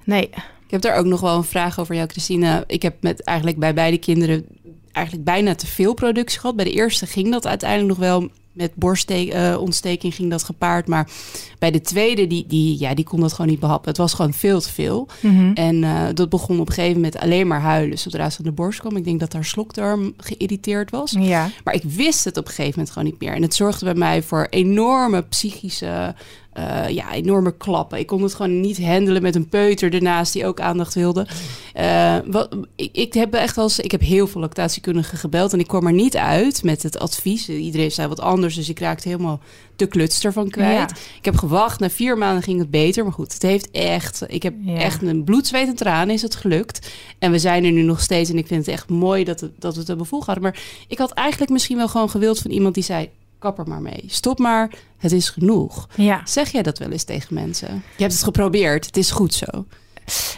[0.04, 0.30] Nee,
[0.64, 2.64] Ik heb daar ook nog wel een vraag over jou, Christine.
[2.66, 4.46] Ik heb met eigenlijk bij beide kinderen
[4.92, 6.56] eigenlijk bijna te veel productie gehad.
[6.56, 8.30] Bij de eerste ging dat uiteindelijk nog wel.
[8.60, 10.86] Met borstontsteking ging dat gepaard.
[10.86, 11.10] Maar
[11.58, 13.88] bij de tweede, die, die, ja, die kon dat gewoon niet behappen.
[13.88, 15.08] Het was gewoon veel te veel.
[15.20, 15.52] Mhm.
[15.52, 17.98] En eh, dat begon op een gegeven moment alleen maar huilen.
[17.98, 18.96] Zodra ze aan de borst kwam.
[18.96, 21.16] Ik denk dat haar slokdarm geïrriteerd was.
[21.18, 21.50] ja.
[21.64, 23.34] Maar ik wist het op een gegeven moment gewoon niet meer.
[23.34, 26.14] En het zorgde bij mij voor enorme psychische,
[26.52, 27.98] eh, ja, enorme klappen.
[27.98, 31.26] Ik kon het gewoon niet handelen met een peuter ernaast die ook aandacht wilde.
[31.74, 35.66] Eh, wat, ik, ik heb echt eens, ik heb heel veel lactatiekundigen gebeld en ik
[35.66, 37.48] kwam er niet uit met het advies.
[37.48, 39.40] Iedereen zei wat anders, dus ik raakte helemaal
[39.76, 40.90] de kluts ervan kwijt.
[40.90, 40.96] Ja.
[41.18, 43.04] Ik heb gewacht, na vier maanden ging het beter.
[43.04, 44.76] Maar goed, het heeft echt, ik heb Ja.
[44.76, 46.90] echt een bloed, zweet en tranen is het gelukt.
[47.18, 49.50] En we zijn er nu nog steeds en ik vind het echt mooi dat, het,
[49.58, 50.50] dat we het hebben volgehouden.
[50.50, 53.10] Maar ik had eigenlijk misschien wel gewoon gewild van iemand die zei...
[53.40, 55.88] kap er maar mee, stop maar, het is genoeg.
[55.96, 56.20] ja.
[56.24, 57.68] Zeg jij dat wel eens tegen mensen?
[57.74, 59.64] Je hebt het geprobeerd, het is goed zo.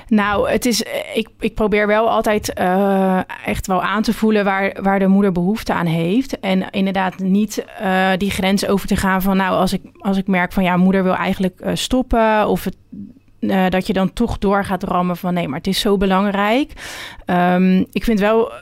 [0.08, 4.44] Nou, het is, eh, ik, ik probeer wel altijd eh, echt wel aan te voelen
[4.44, 6.40] waar, waar de moeder behoefte aan heeft.
[6.40, 10.26] En inderdaad niet eh, die grens over te gaan van, nou, als ik, als ik
[10.26, 12.48] merk van ja, moeder wil eigenlijk stoppen.
[12.48, 12.76] Of het,
[13.72, 16.72] dat je dan toch door gaat rammen van nee, maar het is zo belangrijk.
[17.24, 18.52] Ehm, ik vind wel.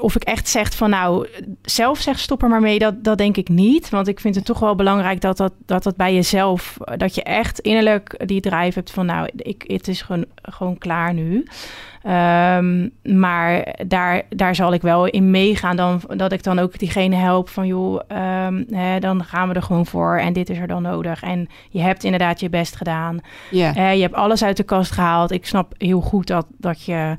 [0.00, 1.28] Of ik echt zeg van nou,
[1.62, 3.90] zelf zeg stop er maar mee, dat, dat denk ik niet.
[3.90, 7.22] Want ik vind het toch wel belangrijk dat dat, dat, dat bij jezelf, dat je
[7.22, 11.44] echt innerlijk die drive hebt van nou, ik, het is gewoon, gewoon klaar nu.
[12.02, 15.76] Ehm, maar daar, daar zal ik wel in meegaan.
[15.76, 19.62] Dan, dat ik dan ook diegene help van joh, ehm, hè, dan gaan we er
[19.62, 20.18] gewoon voor.
[20.18, 21.22] En dit is er dan nodig.
[21.22, 23.20] En je hebt inderdaad je best gedaan.
[23.50, 23.74] Ja.
[23.74, 25.30] Eh, je hebt alles uit de kast gehaald.
[25.30, 27.14] Ik snap heel goed dat, dat je.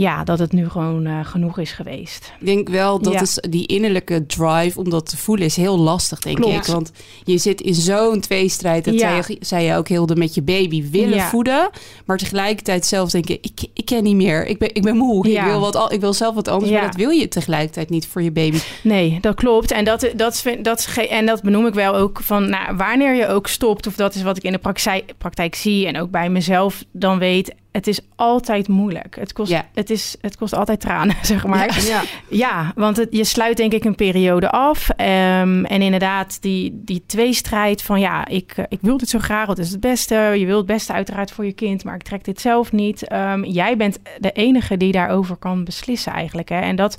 [0.00, 2.32] Ja, dat het nu gewoon eh, genoeg is geweest.
[2.40, 3.20] Ik denk wel dat Ja.
[3.20, 6.54] is die innerlijke drive om dat te voelen is heel lastig, denk Klopt.
[6.66, 6.72] ik.
[6.72, 6.92] Want
[7.24, 8.84] je zit in zo'n tweestrijd.
[8.84, 9.22] Dat Ja.
[9.22, 11.28] zei, je, zei je ook heel met je baby willen Ja.
[11.28, 11.70] voeden.
[12.04, 14.46] Maar tegelijkertijd zelf denken, ik, ik ken niet meer.
[14.46, 15.28] Ik ben, ik ben moe.
[15.28, 15.44] Ja.
[15.44, 16.72] Ik, wil wat, al- ik wil zelf wat anders.
[16.72, 18.58] Maar dat wil je tegelijkertijd niet voor je baby.
[18.82, 19.70] Nee, dat klopt.
[19.70, 23.26] En dat, dat, vind- dat, en dat benoem ik wel ook van nou, wanneer je
[23.26, 26.30] ook stopt, of dat is wat ik in de praktijk, praktijk zie en ook bij
[26.30, 27.54] mezelf dan weet.
[27.72, 29.16] Het is altijd moeilijk.
[29.16, 31.82] Het kost, het is, het kost altijd tranen, zeg maar.
[31.86, 32.02] Ja.
[32.28, 34.88] Ja, want het, je sluit denk ik een periode af.
[34.88, 39.46] Ehm, en inderdaad, die, die tweestrijd van ja, ik, ik wil dit zo graag.
[39.46, 40.14] Het is het beste.
[40.14, 43.08] Je wilt het beste uiteraard voor je kind, maar ik trek dit zelf niet.
[43.08, 46.48] Ehm, jij bent de enige die daarover kan beslissen eigenlijk.
[46.48, 46.60] Hè?
[46.60, 46.94] En dat,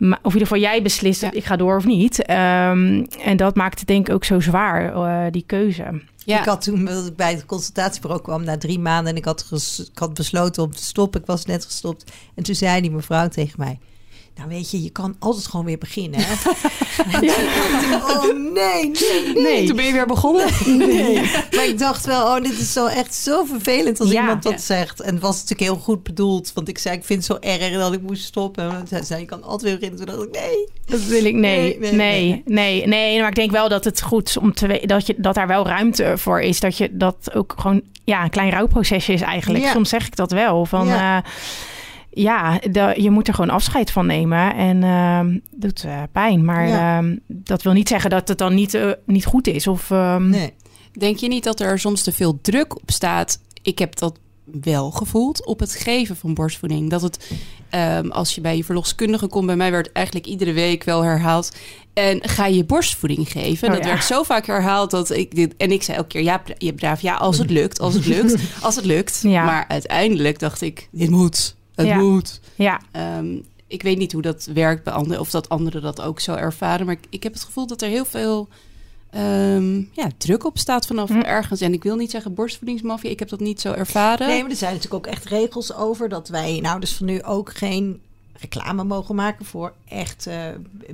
[0.00, 1.30] in ieder geval jij beslist, Ja.
[1.32, 2.24] ik ga door of niet.
[2.24, 5.84] Ehm, en dat maakt het denk ik ook zo zwaar, eh, die keuze.
[6.24, 9.46] Ik had toen ik bij het consultatiebureau kwam na drie maanden en ik had,
[9.92, 11.20] ik had besloten om te stoppen.
[11.20, 12.12] Ik was net gestopt.
[12.34, 13.78] En toen zei die mevrouw tegen mij.
[14.36, 16.20] Nou weet je, je kan altijd gewoon weer beginnen.
[16.22, 16.34] Hè?
[18.10, 19.66] Oh nee, nee, nee.
[19.66, 20.46] Toen ben je weer begonnen.
[20.86, 21.14] Nee.
[21.50, 24.20] Maar ik dacht wel, oh, dit is zo echt zo vervelend als Ja.
[24.20, 24.58] iemand dat Ja.
[24.58, 25.00] zegt.
[25.00, 26.52] En het was natuurlijk heel goed bedoeld.
[26.54, 28.70] Want ik zei, ik vind het zo erg dat ik moest stoppen.
[28.70, 30.06] En zij zei, je kan altijd weer beginnen.
[30.06, 30.68] Toen dacht ik, nee.
[30.86, 34.02] Dat wil ik, nee, Nee, nee, nee, nee, nee, Maar ik denk wel dat het
[34.02, 36.60] goed is om te weten dat, je, dat daar wel ruimte voor is.
[36.60, 39.64] Dat je dat ook gewoon, ja, een klein rouwprocesje is eigenlijk.
[39.64, 39.72] Ja.
[39.72, 40.66] Soms zeg ik dat wel.
[40.66, 41.24] Van Ja.
[42.10, 42.60] Ja,
[42.96, 44.54] je moet er gewoon afscheid van nemen.
[44.54, 46.44] En ehm doet eh, pijn.
[46.44, 46.98] Maar Ja.
[46.98, 49.66] ehm, dat wil niet zeggen dat het dan niet, eh, niet goed is.
[49.66, 50.52] Of, ehm, Nee.
[50.92, 53.40] Denk je niet dat er soms te veel druk op staat?
[53.62, 54.18] Ik heb dat
[54.62, 56.90] wel gevoeld op het geven van borstvoeding.
[56.90, 57.30] Dat het,
[58.08, 61.56] als je bij je verloskundige komt, bij mij werd eigenlijk iedere week wel herhaald.
[61.92, 63.68] En ga je borstvoeding geven?
[63.68, 63.90] Oh, dat ja.
[63.90, 65.54] werd zo vaak herhaald dat ik dit.
[65.56, 68.36] En ik zei elke keer: ja, je braaf, ja, als het lukt, als het lukt,
[68.62, 69.20] als het lukt.
[69.22, 69.44] Ja.
[69.44, 71.96] Maar uiteindelijk dacht ik: dit moet, het Ja.
[71.98, 72.40] moet.
[72.54, 76.20] Ja, Ehm, ik weet niet hoe dat werkt bij anderen, of dat anderen dat ook
[76.20, 76.86] zo ervaren.
[76.86, 78.48] Maar ik, ik heb het gevoel dat er heel veel
[79.10, 81.18] ehm, ja, druk op staat vanaf Hm.
[81.20, 81.60] ergens.
[81.60, 84.28] En ik wil niet zeggen borstvoedingsmafia, ik heb dat niet zo ervaren.
[84.28, 87.22] Nee, maar er zijn natuurlijk ook echt regels over dat wij in ouders van nu
[87.22, 88.00] ook geen
[88.40, 90.44] reclame mogen maken voor echt eh,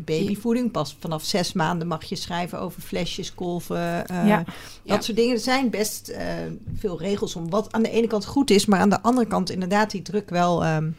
[0.05, 0.71] babyvoeding.
[0.71, 4.37] Pas vanaf zes maanden mag je schrijven over flesjes, kolven, eh, Ja.
[4.45, 5.01] dat Ja.
[5.01, 5.35] soort dingen.
[5.35, 6.27] Er zijn best eh,
[6.79, 9.51] veel regels om wat aan de ene kant goed is, maar aan de andere kant
[9.51, 10.91] inderdaad die druk wel ehm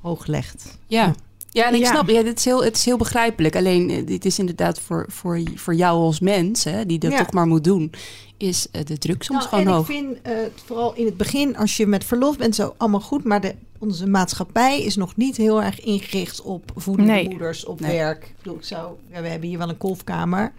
[0.00, 0.78] hoog legt.
[0.86, 1.04] Ja.
[1.06, 1.14] Ja,
[1.52, 1.90] en ik Ja.
[1.90, 3.56] snap, ja, dit is heel, het is heel begrijpelijk.
[3.56, 7.18] Alleen, eh, dit is inderdaad voor, voor, voor jou als mens, hè, die dat Ja.
[7.18, 7.90] toch maar moet doen,
[8.36, 9.88] is eh, de druk soms Nou, gewoon en hoog.
[9.88, 10.32] ik vind eh,
[10.64, 13.24] vooral in het begin, als je met verlof bent, zo allemaal goed.
[13.24, 17.28] Maar de, onze maatschappij is nog niet heel erg ingericht op voedende Nee.
[17.28, 17.96] moeders, op Nee.
[17.96, 18.24] werk.
[18.24, 20.52] Ik bedoel, ik zou, ja, we hebben hier wel een kolfkamer.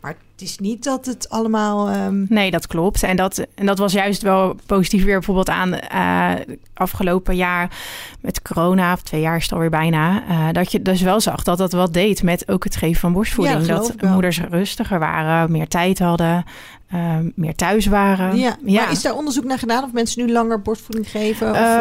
[0.00, 1.88] Maar het is niet dat het allemaal...
[1.88, 3.02] ehm, Nee, dat klopt.
[3.02, 6.34] En dat, en dat was juist wel positief weer bijvoorbeeld aan eh
[6.78, 7.70] afgelopen jaar
[8.20, 11.42] met corona, of twee jaar is het alweer bijna, eh, dat je dus wel zag
[11.42, 13.66] dat dat wat deed met ook het geven van borstvoeding.
[13.66, 16.44] Ja, dat moeders rustiger waren, meer tijd hadden,
[16.88, 18.36] eh, meer thuis waren.
[18.36, 21.50] ja, maar is daar onderzoek naar gedaan of mensen nu langer borstvoeding geven?
[21.50, 21.76] Of, eh,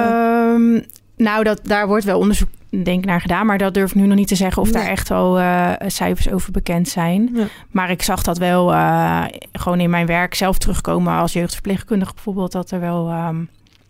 [0.53, 0.79] Ehm,
[1.17, 2.49] nou, dat, daar wordt wel onderzoek
[2.83, 4.81] denk naar gedaan, maar dat durf ik nu nog niet te zeggen of Nee.
[4.81, 7.29] daar echt al eh, cijfers over bekend zijn.
[7.33, 7.47] Ja.
[7.71, 12.51] Maar ik zag dat wel eh, gewoon in mijn werk zelf terugkomen als jeugdverpleegkundige bijvoorbeeld,
[12.51, 13.41] dat er wel ehm,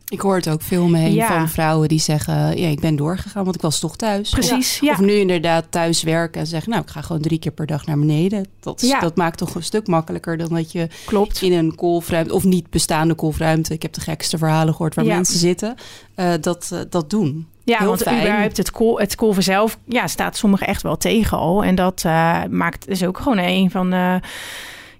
[0.10, 1.28] Ik hoor het ook veel om me heen Ja.
[1.28, 2.58] van vrouwen die zeggen...
[2.58, 4.30] ja, ik ben doorgegaan, want ik was toch thuis.
[4.30, 4.92] precies, ja.
[4.92, 6.70] Of nu inderdaad thuis werken en zeggen...
[6.72, 8.46] nou, ik ga gewoon drie keer per dag naar beneden.
[8.60, 9.00] Dat, is- Ja.
[9.00, 11.42] dat maakt toch een stuk makkelijker dan dat je klopt.
[11.42, 12.34] in een kolfruimte...
[12.34, 13.74] of niet bestaande kolfruimte...
[13.74, 15.76] ik heb de gekste verhalen gehoord waar mensen zitten...
[16.16, 17.48] eh, dat, dat doen.
[17.68, 18.20] Ja, Heel want fijn.
[18.22, 21.64] überhaupt het, kol, het kolven zelf ja, staat sommigen echt wel tegen al.
[21.64, 24.20] En dat eh, maakt is ook gewoon een van de...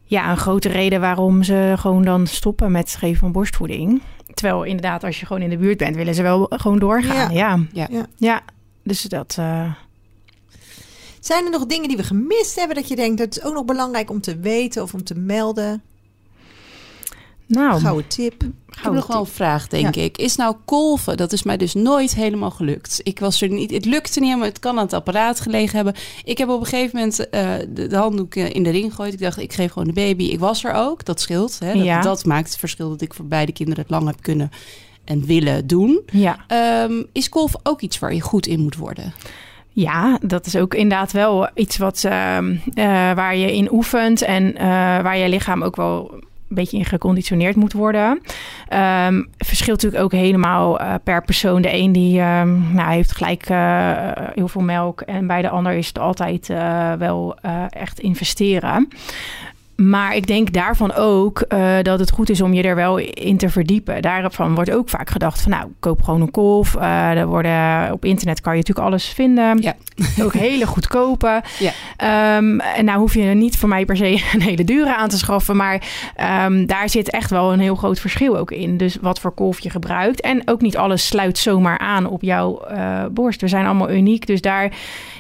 [0.04, 4.02] Ja, een grote reden waarom ze gewoon dan stoppen met het geven van borstvoeding.
[4.34, 7.34] Terwijl inderdaad, als je gewoon in de buurt bent, willen ze wel gewoon doorgaan.
[7.34, 7.88] Ja, ja.
[7.90, 8.06] Ja.
[8.18, 8.42] Ja.
[8.84, 9.36] dus dat...
[9.40, 9.72] eh,
[11.20, 13.18] Zijn er nog dingen die we gemist hebben dat je denkt...
[13.18, 15.82] dat is ook nog belangrijk om te weten of om te melden?
[17.48, 18.44] Nou, Gouden tip.
[18.44, 20.18] Ik heb nog wel een vraag, denk ik.
[20.18, 23.00] Is nou kolven, dat is mij dus nooit helemaal gelukt.
[23.04, 25.94] Ik was er niet, het lukte niet helemaal, het kan aan het apparaat gelegen hebben.
[26.24, 29.14] Ik heb op een gegeven moment eh, de, de handdoek eh, in de ring gegooid.
[29.14, 30.24] Ik dacht, ik geef gewoon de baby.
[30.24, 31.60] Ik was er ook, dat scheelt.
[31.60, 31.74] Hè?
[31.74, 32.02] Dat, Ja.
[32.02, 34.50] dat maakt het verschil dat ik voor beide kinderen het lang heb kunnen
[35.04, 36.02] en willen doen.
[36.12, 36.38] ja.
[36.48, 39.14] Ehm, is kolven ook iets waar je goed in moet worden?
[39.70, 44.56] Ja, dat is ook inderdaad wel iets wat, ehm, eh, waar je in oefent en
[44.56, 44.68] eh,
[45.02, 46.12] waar je lichaam ook wel
[46.50, 48.22] een beetje in geconditioneerd moet worden.
[48.68, 51.62] Ehm verschilt natuurlijk ook helemaal eh, per persoon.
[51.62, 55.74] De een die ehm, nou, heeft gelijk eh, heel veel melk en bij de ander
[55.74, 57.36] is het altijd eh, wel
[57.70, 58.88] echt investeren.
[59.78, 63.38] Maar ik denk daarvan ook eh, dat het goed is om je er wel in
[63.38, 64.02] te verdiepen.
[64.02, 66.76] Daarvan wordt ook vaak gedacht van nou, koop gewoon een kolf.
[66.76, 69.62] Eh, er worden, op internet kan je natuurlijk alles vinden.
[69.62, 69.76] Ja.
[70.24, 71.42] Ook hele goedkope.
[71.60, 71.72] Ja.
[71.98, 75.10] Ehm, en nou hoef je er niet voor mij per se een hele dure aan
[75.10, 75.56] te schaffen.
[75.56, 75.82] Maar
[76.16, 78.78] ehm, daar zit echt wel een heel groot verschil ook in.
[78.78, 80.22] Dus wat voor kolf je gebruikt.
[80.22, 83.42] En ook niet alles sluit zomaar aan op jouw eh, borst.
[83.42, 84.28] We zijn allemaal uniek.
[84.28, 84.72] Dus daar,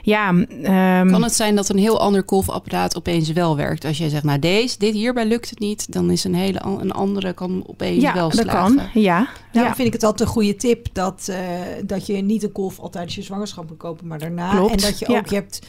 [0.07, 0.33] ja...
[0.63, 3.85] ehm, Kan het zijn dat een heel ander kolfapparaat opeens wel werkt?
[3.85, 6.91] Als jij zegt, nou deze, dit hierbij lukt het niet, dan is een hele een
[6.91, 8.75] andere kan opeens ja, wel dat slagen.
[8.75, 9.01] kan.
[9.01, 9.27] Ja.
[9.51, 9.75] Daarom ja.
[9.75, 11.39] vind ik het altijd een goede tip dat, eh,
[11.85, 14.51] dat je niet een kolf altijd als je zwangerschap moet kopen, maar daarna.
[14.51, 15.17] Klopt, En dat je ja.
[15.17, 15.59] ook, je hebt,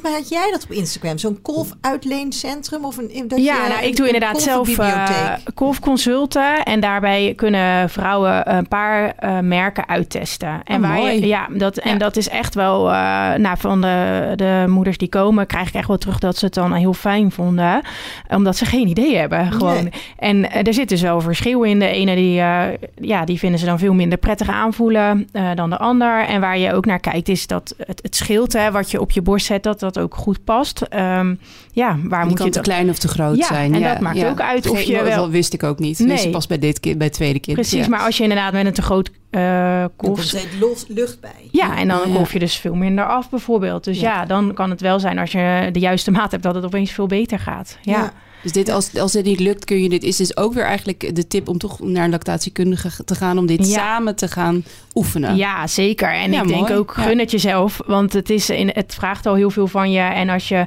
[0.00, 3.28] volgens mij had jij dat op Instagram, zo'n kolf uitleencentrum of een.
[3.28, 6.62] Dat ja, je, nou, ik doe inderdaad zelf uh, kolfconsulten.
[6.62, 10.60] En daarbij kunnen vrouwen een paar eh, merken uittesten.
[10.64, 11.96] En, Oh, je, ja, dat, en Ja.
[11.98, 12.90] dat is echt wel...
[12.92, 16.44] eh, nou, van de, de moeders die komen, krijg ik echt wel terug dat ze
[16.44, 17.80] het dan heel fijn vonden.
[18.28, 19.52] Omdat ze geen idee hebben.
[19.52, 19.74] Gewoon.
[19.82, 19.92] Nee.
[20.18, 21.78] En eh, er zit dus wel verschil in.
[21.78, 22.62] De ene die, eh,
[23.00, 26.24] ja, die vinden ze dan veel minder prettig aanvoelen dan de ander.
[26.26, 29.10] En waar je ook naar kijkt is dat het, het schild hè, wat je op
[29.10, 30.80] je borst zet, dat dat ook goed past.
[30.80, 31.34] Ehm,
[31.72, 33.74] ja, waar Die moet kan je te het klein of te groot Ja, zijn.
[33.74, 35.98] en dat maakt ook uit of Geen- je dat wel- wist ik ook niet.
[35.98, 36.30] Nee.
[36.30, 37.56] Pas bij dit kind, bij het tweede kind.
[37.56, 37.88] Precies, ja.
[37.88, 39.40] maar als je inderdaad met een te groot eh
[39.80, 40.18] Dan kolf...
[40.18, 41.48] komt er los- lucht bij.
[41.50, 42.24] Ja, en dan Ja.
[42.32, 43.84] je dus veel minder af bijvoorbeeld.
[43.84, 44.14] Dus ja.
[44.14, 44.24] Ja.
[44.24, 46.42] dan kan het wel zijn als je de juiste maat hebt...
[46.42, 47.78] dat het opeens veel beter gaat.
[47.82, 48.12] Ja, Ja.
[48.46, 50.02] Dus dit, als, als dit niet lukt, kun je dit.
[50.02, 53.38] Is dus ook weer eigenlijk de tip om toch naar een lactatiekundige te gaan.
[53.38, 53.74] Om dit Ja.
[53.74, 55.36] samen te gaan oefenen.
[55.36, 56.08] ja zeker.
[56.12, 57.80] En Ja, ik denk ook, gun het jezelf.
[57.86, 60.00] Want het, is in, het vraagt al heel veel van je.
[60.00, 60.66] En als je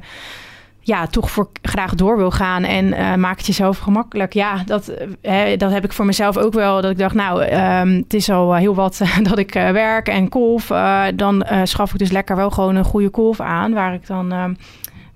[0.80, 4.34] ja, toch voor graag door wil gaan en eh maak het jezelf gemakkelijk.
[4.34, 6.82] Ja, dat, eh, hè, dat heb ik voor mezelf ook wel.
[6.82, 10.30] Dat ik dacht, nou, ehm, het is al heel wat dat ik eh, werk en
[10.30, 10.68] kolf.
[11.16, 13.74] dan schaf ik dus lekker wel gewoon een goede kolf aan.
[13.74, 14.54] Waar ik dan ehm,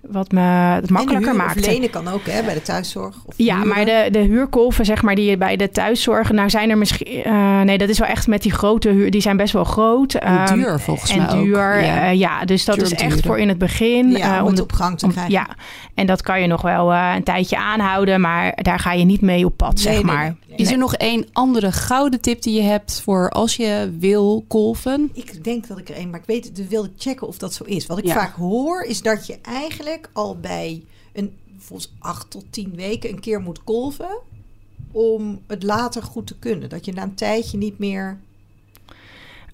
[0.07, 1.59] wat me het makkelijker en maakte.
[1.69, 3.15] lenen kan ook hè, bij de thuiszorg.
[3.25, 3.67] Of Ja, huren.
[3.69, 6.31] maar de, de huurkolven, zeg maar, die je bij de thuiszorg...
[6.31, 7.23] Nou zijn er misschien...
[7.23, 9.11] eh, nee, dat is wel echt met die grote huur...
[9.11, 10.13] Die zijn best wel groot.
[10.13, 11.43] En ehm, duur volgens en mij ook.
[11.43, 12.45] duur, Ja.
[12.45, 14.11] dus dat Duur is echt voor in het begin.
[14.11, 15.31] ja, eh, om om het op gang te om- krijgen.
[15.33, 15.47] ja,
[15.95, 19.21] en dat kan je nog wel eh, een tijdje aanhouden, maar daar ga je niet
[19.21, 20.15] mee op pad, Nee, zeg maar.
[20.23, 20.37] nee, nee.
[20.55, 25.09] Is er nog één andere gouden tip die je hebt voor als je wil kolven?
[25.13, 27.63] Ik denk dat ik er één, maar ik weet het, wilde checken of dat zo
[27.63, 27.85] is.
[27.85, 28.13] Wat ik Ja.
[28.13, 30.83] vaak hoor, is dat je eigenlijk al bij
[31.13, 34.17] een volgens acht tot tien weken een keer moet kolven
[34.91, 36.69] om het later goed te kunnen.
[36.69, 38.19] Dat je na een tijdje niet meer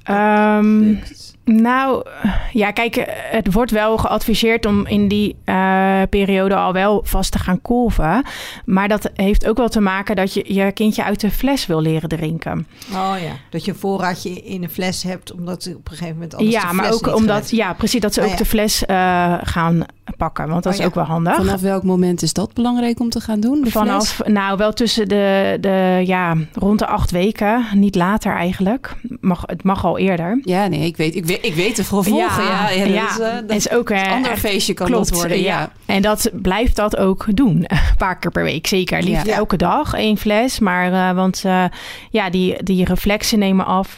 [0.03, 1.33] Ehm, lukt.
[1.45, 2.05] nou,
[2.53, 7.31] ja, kijk, eh, het wordt wel geadviseerd om in die eh, periode al wel vast
[7.31, 8.23] te gaan kolven.
[8.65, 11.81] Maar dat heeft ook wel te maken dat je je kindje uit de fles wil
[11.81, 12.67] leren drinken.
[12.93, 16.13] Oh ja, dat je een voorraadje in een fles hebt, omdat ze op een gegeven
[16.13, 18.37] moment anders ja, maar ook omdat, ja, precies, dat ze Ah, ook ja.
[18.37, 19.85] de fles eh, gaan
[20.17, 20.47] pakken.
[20.47, 20.89] Want dat Oh, is ja.
[20.89, 21.35] ook wel handig.
[21.35, 23.53] Vanaf welk moment is dat belangrijk om te gaan doen?
[23.53, 23.71] de fles?
[23.71, 27.65] Vanaf, nou wel tussen de, de, ja, rond de acht weken.
[27.73, 28.95] Niet later eigenlijk.
[29.19, 30.39] Mag, het mag al eerder.
[30.43, 32.43] Ja, nee, ik weet, ik weet, ik weet het gewoon volgen.
[32.43, 35.09] Ja, ja, dat is, eh, dat is ook een eh, ander echt- feestje kan klopt,
[35.09, 35.41] dat worden.
[35.41, 35.71] Ja.
[35.85, 37.57] En dat blijft dat ook doen.
[37.67, 39.03] Een paar keer per week, zeker.
[39.03, 40.59] Liefst elke dag één fles.
[40.59, 41.63] Maar eh, want eh,
[42.09, 43.97] ja, die, die reflexen nemen af,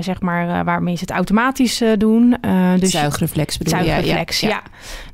[0.00, 2.36] zeg maar, waarmee ze het automatisch doen.
[2.78, 3.84] Dus zuigreflex bedoel je?
[3.84, 4.62] Ja, zuigreflex, ja, ja.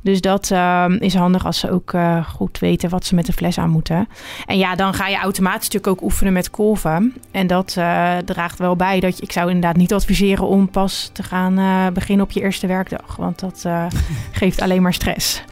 [0.02, 3.32] Dus dat ehm, is handig als ze ook eh, goed weten wat ze met de
[3.32, 4.08] fles aan moeten.
[4.46, 7.14] En ja, dan ga je automatisch natuurlijk ook oefenen met kolven.
[7.30, 11.10] En dat eh, draagt wel bij dat je, ik zou inderdaad niet adviseren om pas
[11.12, 13.16] te gaan eh, beginnen op je eerste werkdag.
[13.16, 13.86] Want dat eh,
[14.32, 15.42] geeft alleen maar stress.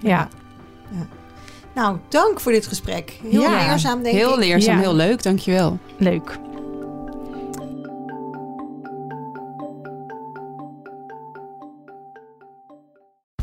[0.00, 0.28] Ja,
[1.74, 3.18] Nou, dank voor dit gesprek.
[3.30, 4.20] Heel Ja, leerzaam, denk ik.
[4.20, 4.80] Heel leerzaam, Ja.
[4.80, 5.22] heel leuk.
[5.22, 5.78] Dankjewel.
[5.98, 6.38] leuk.